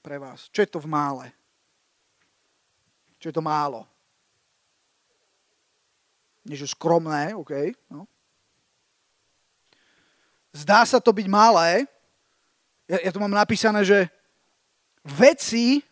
[0.00, 0.48] pre vás.
[0.48, 1.28] Čo je to v mále?
[3.20, 3.84] Čo je to málo?
[6.48, 7.76] Niečo skromné, OK.
[7.92, 8.08] No.
[10.52, 11.84] Zdá sa to byť malé.
[12.88, 14.08] Ja, ja tu mám napísané, že
[15.04, 15.84] veci,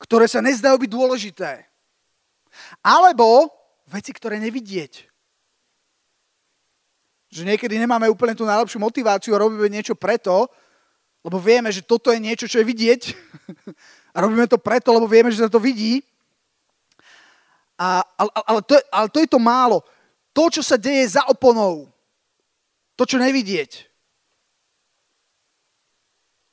[0.00, 1.64] ktoré sa nezdajú byť dôležité.
[2.84, 3.48] Alebo
[3.88, 5.08] veci, ktoré nevidieť.
[7.32, 10.52] Že niekedy nemáme úplne tú najlepšiu motiváciu a robíme niečo preto,
[11.24, 13.02] lebo vieme, že toto je niečo, čo je vidieť.
[14.12, 16.04] A robíme to preto, lebo vieme, že sa to vidí.
[17.80, 19.80] A, ale, ale, to, ale to je to málo.
[20.36, 21.91] To, čo sa deje za oponou.
[23.02, 23.82] To, čo nevidieť.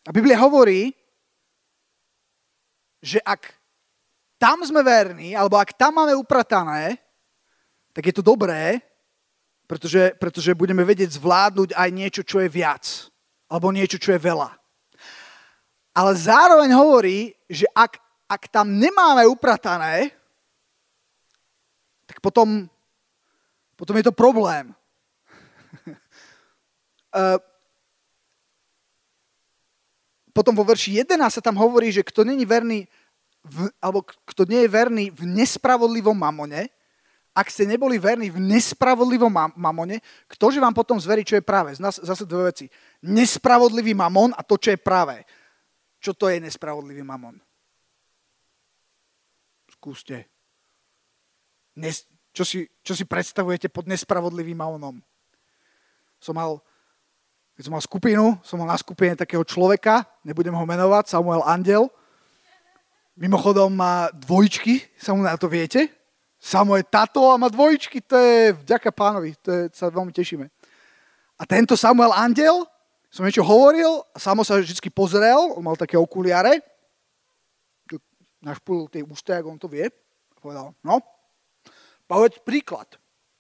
[0.02, 0.90] A Biblia hovorí,
[3.06, 3.54] že ak
[4.42, 6.98] tam sme verní, alebo ak tam máme upratané,
[7.94, 8.82] tak je to dobré,
[9.70, 13.14] pretože, pretože budeme vedieť zvládnuť aj niečo, čo je viac.
[13.46, 14.50] Alebo niečo, čo je veľa.
[15.94, 20.18] Ale zároveň hovorí, že ak, ak tam nemáme upratané,
[22.10, 22.66] tak potom,
[23.78, 24.74] potom je to problém.
[27.10, 27.38] Eh,
[30.30, 32.86] potom vo verši 11 sa tam hovorí, že kto není verný
[33.44, 36.70] v, alebo kto nie je verný v nespravodlivom mamone,
[37.34, 41.72] ak ste neboli verní v nespravodlivom mamone, ktože vám potom zverí, čo je práve?
[41.80, 42.66] Zase dve veci.
[43.00, 45.24] Nespravodlivý mamon a to, čo je práve.
[46.04, 47.40] Čo to je nespravodlivý mamon?
[49.72, 50.28] Skúste.
[51.80, 52.04] Nes,
[52.36, 55.00] čo, si, čo si predstavujete pod nespravodlivým mamonom?
[56.20, 56.60] Som mal,
[57.60, 61.92] keď som mal skupinu, som mal na skupine takého človeka, nebudem ho menovať, Samuel Andel.
[63.20, 65.92] Mimochodom má dvojčky, sa mu na to viete?
[66.40, 70.48] Samo je tato a má dvojčky, to je vďaka pánovi, to je, sa veľmi tešíme.
[71.36, 72.64] A tento Samuel Andel
[73.12, 76.64] som niečo hovoril a samo sa vždy pozrel, on mal také okuliare,
[78.40, 79.92] našpulil tie ústa, ako on to vie,
[80.32, 81.04] a povedal, no,
[82.08, 82.88] povedz príklad.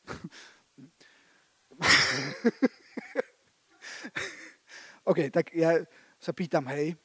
[5.09, 5.81] OK, tak ja
[6.19, 6.95] sa pýtam, hej,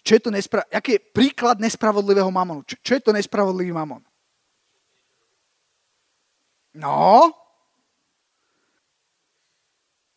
[0.00, 2.64] čo je to nespra- aký je príklad nespravodlivého mamonu?
[2.64, 4.00] Čo, čo je to nespravodlivý mamon?
[6.72, 7.34] No,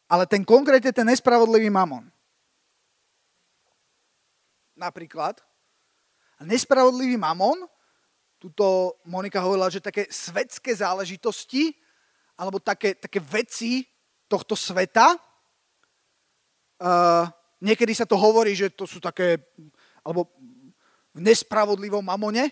[0.07, 2.05] ale ten konkrétne ten nespravodlivý mamon.
[4.77, 5.41] Napríklad.
[6.43, 7.65] Nespravodlivý mamon,
[8.37, 11.73] tuto Monika hovorila, že také svetské záležitosti,
[12.37, 13.87] alebo také, také veci
[14.27, 15.15] tohto sveta,
[16.79, 17.27] uh,
[17.61, 19.37] niekedy sa to hovorí, že to sú také,
[20.01, 20.29] alebo
[21.13, 22.49] v nespravodlivom mamone,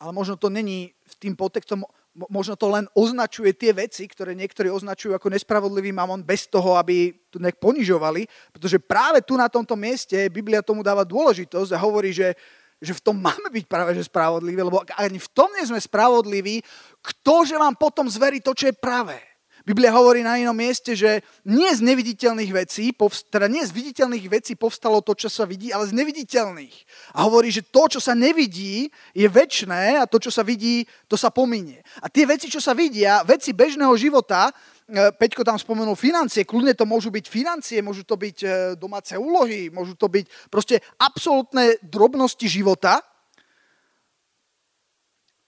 [0.00, 4.68] ale možno to není v tým podtextom možno to len označuje tie veci, ktoré niektorí
[4.68, 9.72] označujú ako nespravodlivý mamon bez toho, aby to nejak ponižovali, pretože práve tu na tomto
[9.72, 12.36] mieste Biblia tomu dáva dôležitosť a hovorí, že,
[12.84, 15.80] že v tom máme byť práve že spravodliví, lebo ak ani v tom nie sme
[15.80, 16.60] spravodliví,
[17.00, 19.31] ktože vám potom zverí to, čo je pravé?
[19.62, 22.90] Biblia hovorí na inom mieste, že nie z neviditeľných vecí,
[23.30, 26.76] teda nie z viditeľných vecí povstalo to, čo sa vidí, ale z neviditeľných.
[27.14, 31.14] A hovorí, že to, čo sa nevidí, je väčné a to, čo sa vidí, to
[31.14, 31.78] sa pominie.
[32.02, 36.74] A tie veci, čo sa vidia, veci bežného života, e, Peťko tam spomenul financie, kľudne
[36.74, 41.78] to môžu byť financie, môžu to byť e, domáce úlohy, môžu to byť proste absolútne
[41.86, 42.98] drobnosti života,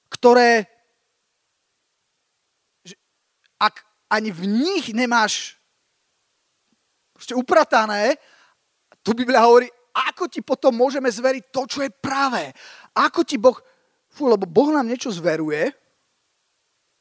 [0.06, 0.70] ktoré
[3.58, 5.56] ak ani v nich nemáš
[7.14, 8.18] proste upratané,
[9.04, 12.50] tu Biblia hovorí, ako ti potom môžeme zveriť to, čo je pravé.
[12.92, 13.54] Ako ti Boh...
[14.10, 15.74] Fú, lebo Boh nám niečo zveruje.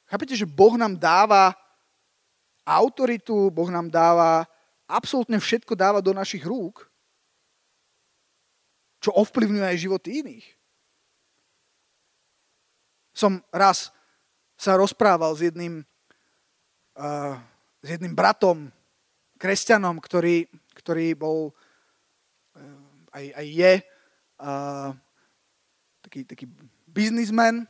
[0.09, 1.53] Chápete, že Boh nám dáva
[2.65, 4.45] autoritu, Boh nám dáva
[4.89, 6.85] absolútne všetko dáva do našich rúk,
[9.01, 10.47] čo ovplyvňuje aj životy iných.
[13.13, 13.93] Som raz
[14.57, 15.85] sa rozprával s jedným
[16.97, 17.37] uh,
[17.83, 18.71] s jedným bratom,
[19.37, 22.83] kresťanom, ktorý, ktorý bol uh,
[23.13, 23.73] aj, aj je
[24.39, 24.89] uh,
[26.05, 26.45] taký, taký
[26.87, 27.65] biznismen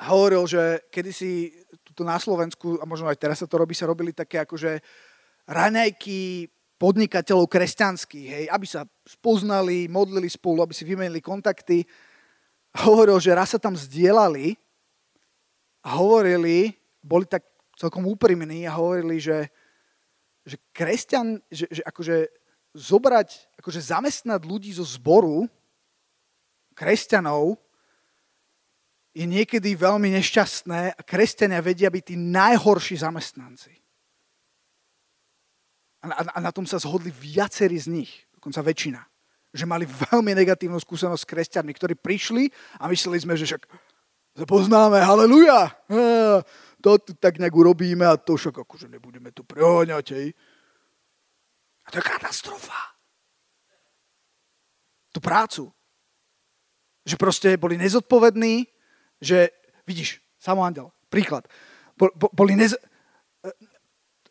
[0.00, 1.52] a hovoril, že kedysi
[1.86, 4.80] tuto na Slovensku, a možno aj teraz sa to robí, sa robili také akože
[5.46, 6.48] raňajky
[6.80, 11.86] podnikateľov kresťanských, hej, aby sa spoznali, modlili spolu, aby si vymenili kontakty.
[12.74, 14.58] A hovoril, že raz sa tam zdieľali
[15.86, 17.46] a hovorili, boli tak
[17.82, 19.50] celkom úprimní a hovorili, že,
[20.46, 22.30] že kresťan, že, že akože
[22.78, 25.50] zobrať, akože zamestnať ľudí zo zboru,
[26.78, 27.58] kresťanov,
[29.12, 33.76] je niekedy veľmi nešťastné a kresťania vedia byť tí najhorší zamestnanci.
[36.00, 39.04] A na, a na tom sa zhodli viacerí z nich, dokonca väčšina.
[39.52, 42.48] Že mali veľmi negatívnu skúsenosť s kresťanmi, ktorí prišli
[42.80, 43.68] a mysleli sme, že však
[44.48, 45.76] poznáme, haleluja
[46.82, 50.28] to tu tak nejak urobíme a to však akože nebudeme tu preháňať, hej.
[51.86, 52.98] A to je katastrofa.
[55.14, 55.70] Tú prácu.
[57.06, 58.66] Že proste boli nezodpovední,
[59.22, 59.54] že,
[59.86, 61.46] vidíš, samoandel, príklad,
[62.34, 62.74] boli nez...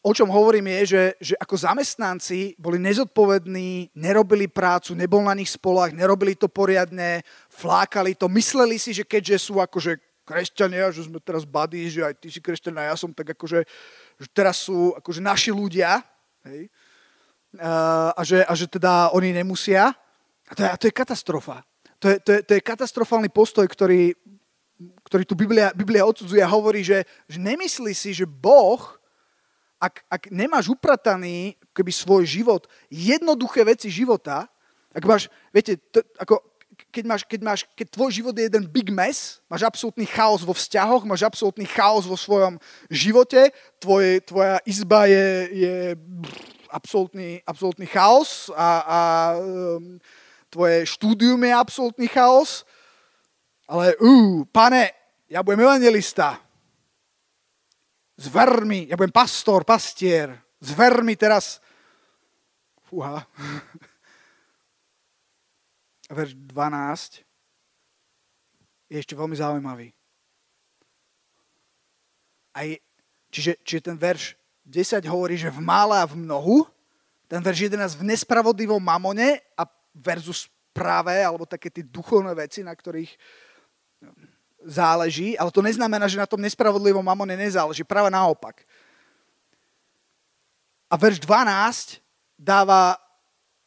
[0.02, 5.54] O čom hovorím je, že, že ako zamestnanci boli nezodpovední, nerobili prácu, nebol na nich
[5.54, 7.22] spolách, nerobili to poriadne,
[7.54, 10.02] flákali to, mysleli si, že keďže sú akože
[10.32, 13.68] kresťania, že sme teraz buddy, že aj ty si kresťan a ja som tak akože,
[14.16, 16.00] že teraz sú akože naši ľudia,
[16.48, 16.72] hej,
[17.60, 19.92] a, že, a že teda oni nemusia.
[20.48, 21.64] A to je, a to je katastrofa.
[22.00, 24.16] To je, to, je, to je katastrofálny postoj, ktorý,
[25.04, 28.80] ktorý tu Biblia, Biblia odsudzuje a hovorí, že, že nemyslí si, že Boh,
[29.78, 34.48] ak, ak nemáš uprataný keby svoj život, jednoduché veci života,
[34.92, 36.51] ak máš, viete, to, ako
[36.92, 40.52] keď, máš, keď, máš, keď tvoj život je jeden big mess, máš absolútny chaos vo
[40.52, 42.60] vzťahoch, máš absolútny chaos vo svojom
[42.92, 45.76] živote, tvoj, tvoja izba je, je
[46.68, 49.00] absolútny, absolútny chaos a, a
[49.40, 49.96] um,
[50.52, 52.68] tvoje štúdium je absolútny chaos,
[53.64, 54.92] ale uh, pane,
[55.32, 56.36] ja budem evangelista,
[58.20, 61.64] zver mi, ja budem pastor, pastier, zver mi teraz,
[62.92, 63.24] fúha,
[66.14, 67.24] verš 12
[68.92, 69.96] je ešte veľmi zaujímavý.
[72.52, 72.68] Aj,
[73.32, 74.36] čiže, čiže ten verš
[74.68, 76.68] 10 hovorí, že v mále a v mnohu,
[77.32, 79.64] ten verš 11 v nespravodlivom mamone a
[79.96, 83.16] versus práve, alebo také tie duchovné veci, na ktorých
[84.68, 88.62] záleží, ale to neznamená, že na tom nespravodlivom mamone nezáleží, práve naopak.
[90.92, 92.04] A verš 12
[92.36, 93.00] dáva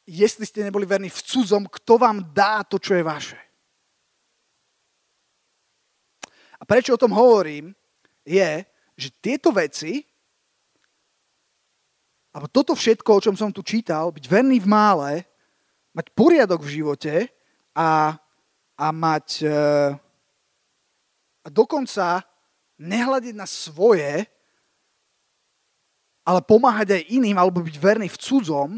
[0.06, 3.40] jestli ste neboli verní v cudzom, kto vám dá to, čo je vaše.
[6.60, 7.76] A prečo o tom hovorím,
[8.24, 8.64] je,
[8.96, 10.04] že tieto veci,
[12.32, 15.12] alebo toto všetko, o čom som tu čítal, byť verný v mále,
[15.94, 17.14] mať poriadok v živote
[17.76, 18.18] a,
[18.74, 19.58] a mať e,
[21.44, 22.24] a dokonca
[22.80, 24.26] nehľadiť na svoje,
[26.24, 28.70] ale pomáhať aj iným, alebo byť verný v cudzom,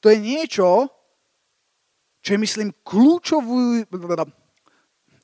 [0.00, 0.88] to je niečo,
[2.20, 3.88] čo je, myslím, kľúčový,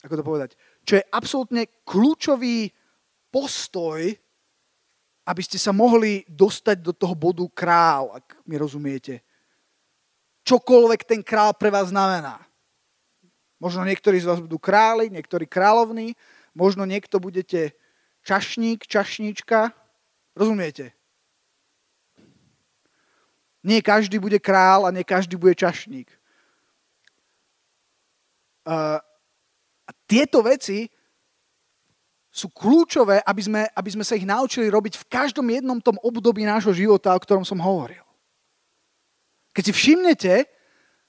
[0.04, 0.50] ako to povedať,
[0.84, 2.72] čo je absolútne kľúčový
[3.28, 4.00] postoj,
[5.26, 9.26] aby ste sa mohli dostať do toho bodu kráľ, ak mi rozumiete.
[10.46, 12.38] Čokoľvek ten král pre vás znamená.
[13.58, 16.14] Možno niektorí z vás budú králi, niektorí kráľovní,
[16.54, 17.74] možno niekto budete
[18.22, 19.74] čašník, čašníčka.
[20.38, 20.94] Rozumiete?
[23.66, 26.06] Nie každý bude král a nie každý bude čašník.
[28.66, 29.02] A
[30.06, 30.86] tieto veci
[32.30, 36.46] sú kľúčové, aby sme, aby sme sa ich naučili robiť v každom jednom tom období
[36.46, 38.04] nášho života, o ktorom som hovoril.
[39.56, 40.34] Keď si všimnete,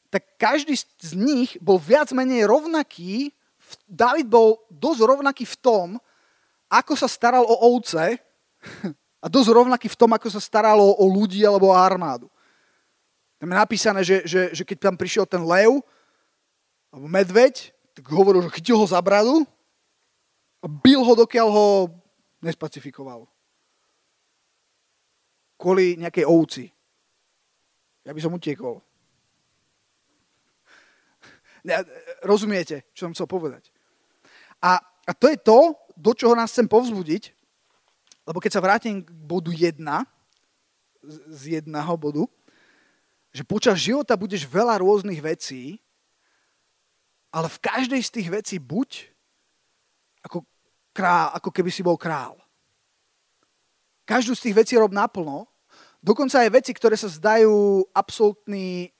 [0.08, 3.36] tak každý z nich bol viac menej rovnaký,
[3.84, 5.88] David bol dosť rovnaký v tom,
[6.72, 8.16] ako sa staral o ovce
[9.24, 12.32] a dosť rovnaký v tom, ako sa staralo o ľudí alebo o armádu.
[13.38, 15.81] Tam je napísané, že, že, že keď tam prišiel ten lev
[16.89, 19.45] alebo medveď, tak hovoril, že chytil ho za bradu
[20.61, 21.67] a bil ho, dokiaľ ho
[22.41, 23.29] nespacifikoval.
[25.57, 26.65] Kvôli nejakej ovci.
[28.05, 28.81] Ja by som utiekol.
[32.23, 33.69] Rozumiete, čo som chcel povedať?
[34.63, 37.33] A, a to je to, do čoho nás chcem povzbudiť,
[38.25, 39.77] lebo keď sa vrátim k bodu 1,
[41.07, 42.23] z jedného bodu,
[43.32, 45.78] že počas života budeš veľa rôznych vecí,
[47.32, 49.11] ale v každej z tých vecí buď
[50.25, 50.43] ako,
[50.95, 52.39] král, ako keby si bol král.
[54.07, 55.45] Každú z tých vecí rob naplno,
[55.99, 58.95] dokonca aj veci, ktoré sa zdajú absolútny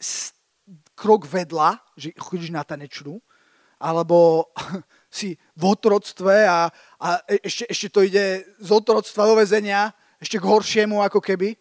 [0.97, 3.23] krok vedľa, že chodíš na tanečnú,
[3.78, 4.49] alebo
[5.17, 6.67] si v otroctve a,
[6.97, 7.07] a
[7.41, 11.53] ešte, ešte to ide z otroctva do väzenia, ešte k horšiemu ako keby.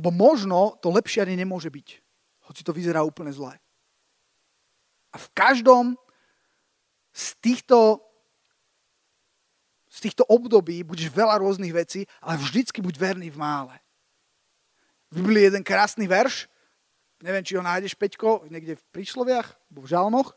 [0.00, 1.88] Lebo možno to lepšie ani nemôže byť,
[2.48, 3.52] hoci to vyzerá úplne zle.
[5.12, 5.92] A v každom
[7.12, 8.00] z týchto,
[9.92, 13.76] z týchto období budeš veľa rôznych vecí, ale vždycky buď verný v mále.
[15.12, 16.48] V Biblii je jeden krásny verš,
[17.20, 20.32] neviem, či ho nájdeš, Peťko, niekde v prísloviach, alebo v žalmoch,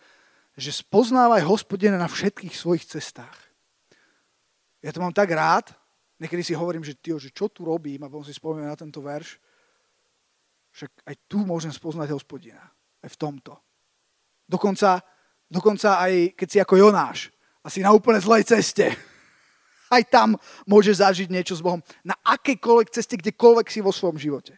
[0.60, 3.38] že spoznávaj hospodina na všetkých svojich cestách.
[4.84, 5.72] Ja to mám tak rád,
[6.20, 9.00] niekedy si hovorím, že, tyjo, že čo tu robím, a potom si spomínam na tento
[9.00, 9.40] verš,
[10.74, 12.62] však aj tu môžem spoznať hospodina.
[13.00, 13.54] Aj v tomto.
[14.50, 15.00] Dokonca,
[15.46, 17.30] dokonca aj keď si ako Jonáš
[17.62, 18.90] a si na úplne zlej ceste,
[19.96, 21.80] aj tam môžeš zažiť niečo s Bohom.
[22.02, 24.58] Na akejkoľvek ceste, kdekoľvek si vo svojom živote.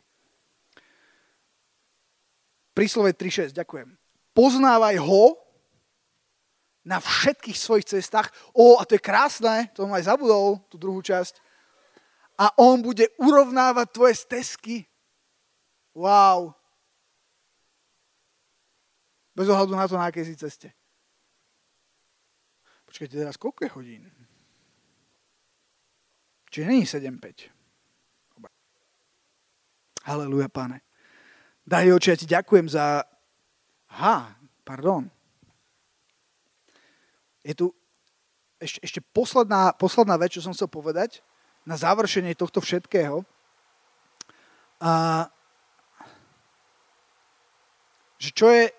[2.75, 3.87] Príslove 3.6, ďakujem.
[4.35, 5.39] Poznávaj ho
[6.83, 8.29] na všetkých svojich cestách.
[8.51, 11.39] O, a to je krásne, to som aj zabudol, tú druhú časť.
[12.35, 14.83] A on bude urovnávať tvoje stezky.
[15.95, 16.51] Wow.
[19.35, 20.71] Bez ohľadu na to, na akej si ceste.
[22.87, 24.03] Počkajte, teraz koľko je hodín?
[26.51, 27.51] Čiže není 7.5.
[30.05, 30.85] Haleluja, pane.
[31.65, 33.01] Daj oči, ja ti ďakujem za...
[33.99, 34.15] Ha,
[34.61, 35.09] pardon.
[37.41, 37.73] Je tu
[38.61, 41.25] ešte, ešte posledná, posledná vec, čo som chcel povedať
[41.65, 43.25] na završenie tohto všetkého.
[44.79, 45.25] A,
[48.17, 48.71] že čo je...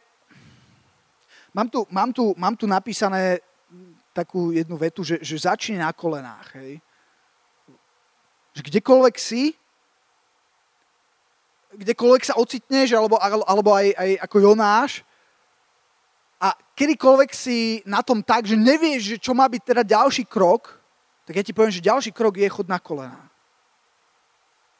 [1.56, 3.40] Mám tu, mám tu, mám tu napísané
[4.12, 6.56] takú jednu vetu, že, že začni na kolenách.
[6.56, 6.80] Hej.
[8.56, 9.52] Že kdekoľvek si,
[11.76, 15.04] kdekoľvek sa ocitneš, alebo, alebo aj, aj ako Jonáš,
[16.36, 20.76] a kedykoľvek si na tom tak, že nevieš, že čo má byť teda ďalší krok,
[21.24, 23.28] tak ja ti poviem, že ďalší krok je chod na kolenách.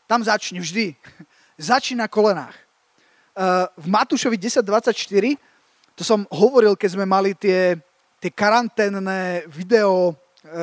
[0.07, 0.95] Tam začni vždy.
[1.57, 2.53] Začni na kolenách.
[3.37, 5.37] Uh, v Matúšovi 10.24,
[5.93, 7.77] to som hovoril, keď sme mali tie,
[8.17, 10.17] tie karanténne video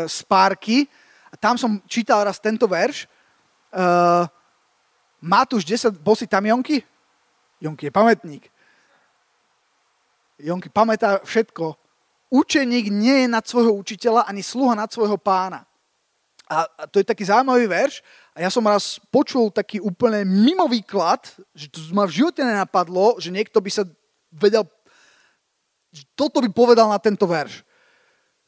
[0.10, 0.90] spárky,
[1.34, 3.10] a tam som čítal raz tento verš.
[3.74, 4.30] Uh,
[5.18, 6.86] Matúš 10, bol si tam Jonky?
[7.58, 8.44] Jonky je pamätník.
[10.38, 11.74] Jonky pamätá všetko.
[12.30, 15.66] Učeník nie je nad svojho učiteľa, ani sluha nad svojho pána.
[16.50, 18.04] A, a to je taký zaujímavý verš.
[18.36, 21.24] A ja som raz počul taký úplne mimo výklad,
[21.56, 23.84] že to ma v živote nenapadlo, že niekto by sa
[24.34, 24.66] vedel,
[26.18, 27.64] toto by povedal na tento verš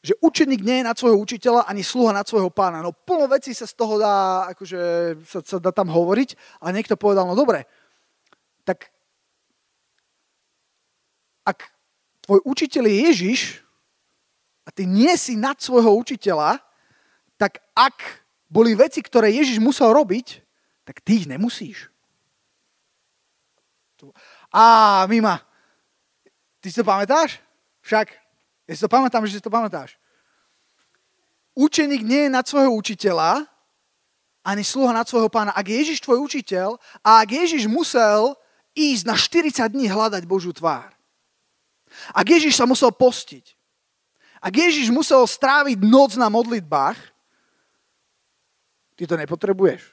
[0.06, 2.78] že učeník nie je nad svojho učiteľa ani sluha nad svojho pána.
[2.78, 4.80] No plno vecí sa z toho dá, akože
[5.26, 7.66] sa, sa dá tam hovoriť, ale niekto povedal, no dobre,
[8.62, 8.94] tak
[11.42, 11.70] ak
[12.22, 13.40] tvoj učiteľ je Ježiš
[14.62, 16.62] a ty nie si nad svojho učiteľa,
[17.36, 20.40] tak ak boli veci, ktoré Ježiš musel robiť,
[20.84, 21.92] tak ty ich nemusíš.
[24.52, 25.40] Á, Mima,
[26.60, 27.40] ty si to pamätáš?
[27.82, 28.06] Však
[28.66, 29.98] ja si to pamätám, že si to pamätáš.
[31.56, 33.48] Učeník nie je nad svojho učiteľa,
[34.46, 35.50] ani sluha nad svojho pána.
[35.56, 38.38] Ak je Ježiš tvoj učiteľ a ak Ježiš musel
[38.76, 40.92] ísť na 40 dní hľadať Božiu tvár.
[42.12, 43.56] Ak Ježiš sa musel postiť.
[44.38, 47.15] Ak Ježiš musel stráviť noc na modlitbách,
[48.96, 49.84] ty to nepotrebuješ.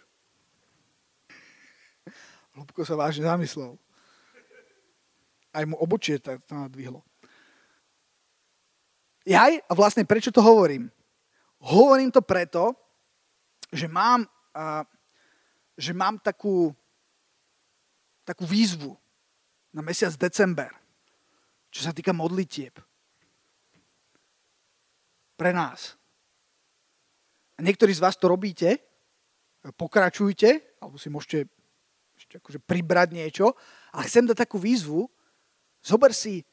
[2.55, 3.75] Lubko sa vážne zamyslel.
[5.53, 7.03] Aj mu obočie to nadvihlo.
[9.23, 10.91] Jaj, a vlastne prečo to hovorím?
[11.63, 12.75] Hovorím to preto,
[13.71, 14.27] že mám,
[15.79, 16.75] že mám takú,
[18.27, 18.91] takú výzvu
[19.71, 20.69] na mesiac december,
[21.71, 22.75] čo sa týka modlitieb.
[25.33, 25.97] Pre nás.
[27.57, 28.92] A niektorí z vás to robíte,
[29.72, 31.47] pokračujte, alebo si môžete
[32.24, 33.51] ešte akože pribrať niečo,
[33.91, 35.05] ale chcem dať takú výzvu,
[35.84, 36.45] zober si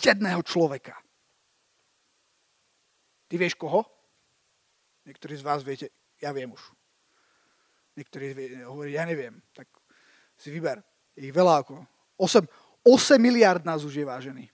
[0.00, 0.96] jedného človeka.
[3.30, 3.86] Ty vieš koho?
[5.06, 6.62] Niektorí z vás viete, ja viem už.
[7.94, 8.32] Niektorí
[8.66, 9.38] hovorí, ja neviem.
[9.54, 9.68] Tak
[10.34, 10.82] si vyber.
[11.14, 11.84] Je ich veľa ako.
[12.16, 12.42] 8,
[12.82, 14.44] 8 miliard nás už je vážený.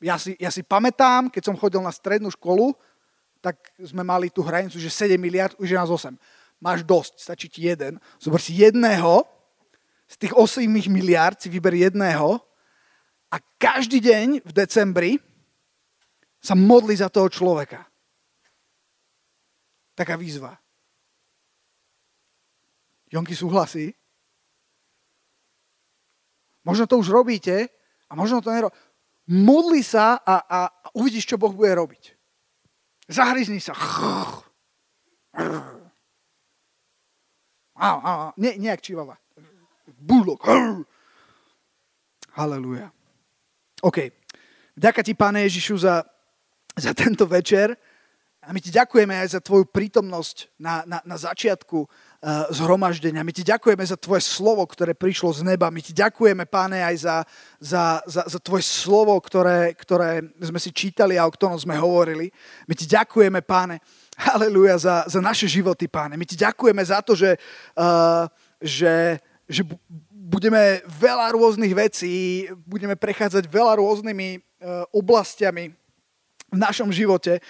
[0.00, 2.72] Ja si, ja si pamätám, keď som chodil na strednú školu,
[3.44, 6.16] tak sme mali tú hranicu, že 7 miliard, už je nás 8.
[6.64, 8.00] Máš dosť, stačí ti jeden.
[8.16, 9.28] Zober si jedného,
[10.08, 12.40] z tých 8 miliard si vyber jedného
[13.28, 15.12] a každý deň v decembri
[16.40, 17.84] sa modli za toho človeka.
[19.92, 20.56] Taká výzva.
[23.12, 23.92] Jonky súhlasí?
[26.64, 27.68] Možno to už robíte
[28.08, 28.80] a možno to nerobíte.
[29.24, 32.12] Modli sa a, a, a uvidíš, čo Boh bude robiť.
[33.08, 33.72] Zahryzni sa.
[37.84, 39.20] Á, á, nie, nejak čivava.
[40.00, 40.48] Bulok.
[42.32, 42.88] Halelúja.
[43.84, 44.08] OK.
[44.72, 46.00] Ďaká ti, Pane Ježišu, za,
[46.72, 47.76] za tento večer.
[48.44, 51.88] A my ti ďakujeme aj za tvoju prítomnosť na, na, na začiatku uh,
[52.52, 53.24] zhromaždenia.
[53.24, 55.72] My ti ďakujeme za tvoje slovo, ktoré prišlo z neba.
[55.72, 57.16] My ti ďakujeme, páne, aj za,
[57.56, 62.28] za, za, za tvoje slovo, ktoré, ktoré sme si čítali a o ktorom sme hovorili.
[62.68, 63.80] My ti ďakujeme, páne,
[64.16, 66.14] halleluja, za, za naše životy, páne.
[66.14, 67.36] My ti ďakujeme za to, že,
[67.74, 68.30] uh,
[68.62, 69.18] že,
[69.50, 69.62] že
[70.10, 75.74] budeme veľa rôznych vecí, budeme prechádzať veľa rôznymi uh, oblastiami
[76.54, 77.42] v našom živote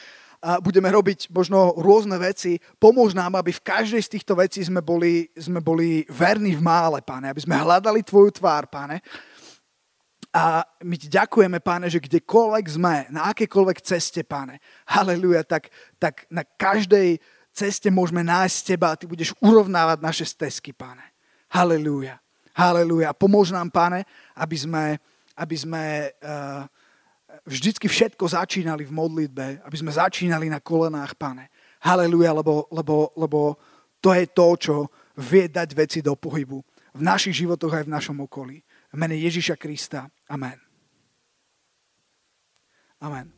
[0.44, 2.60] a budeme robiť možno rôzne veci.
[2.76, 7.00] Pomôž nám, aby v každej z týchto vecí sme boli, sme boli verní v mále,
[7.00, 9.00] páne, aby sme hľadali tvoju tvár, páne.
[10.34, 15.70] A my ti ďakujeme, páne, že kdekoľvek sme, na akékoľvek ceste, páne, haleluja, tak,
[16.02, 17.22] tak na každej
[17.54, 21.06] ceste môžeme nájsť teba a ty budeš urovnávať naše stezky, páne.
[21.54, 22.18] Haleluja.
[22.50, 23.14] Haleluja.
[23.14, 24.02] Pomôž nám, páne,
[24.34, 24.98] aby sme,
[25.38, 26.66] aby sme uh,
[27.46, 31.46] vždycky všetko začínali v modlitbe, aby sme začínali na kolenách, pane.
[31.78, 33.54] Haleluja, lebo, lebo, lebo
[34.02, 34.74] to je to, čo
[35.14, 36.58] vie dať veci do pohybu
[36.94, 38.62] v našich životoch aj v našom okolí.
[38.94, 40.06] V mene Ježiša Krista.
[40.30, 40.54] Amen.
[43.02, 43.34] Amen.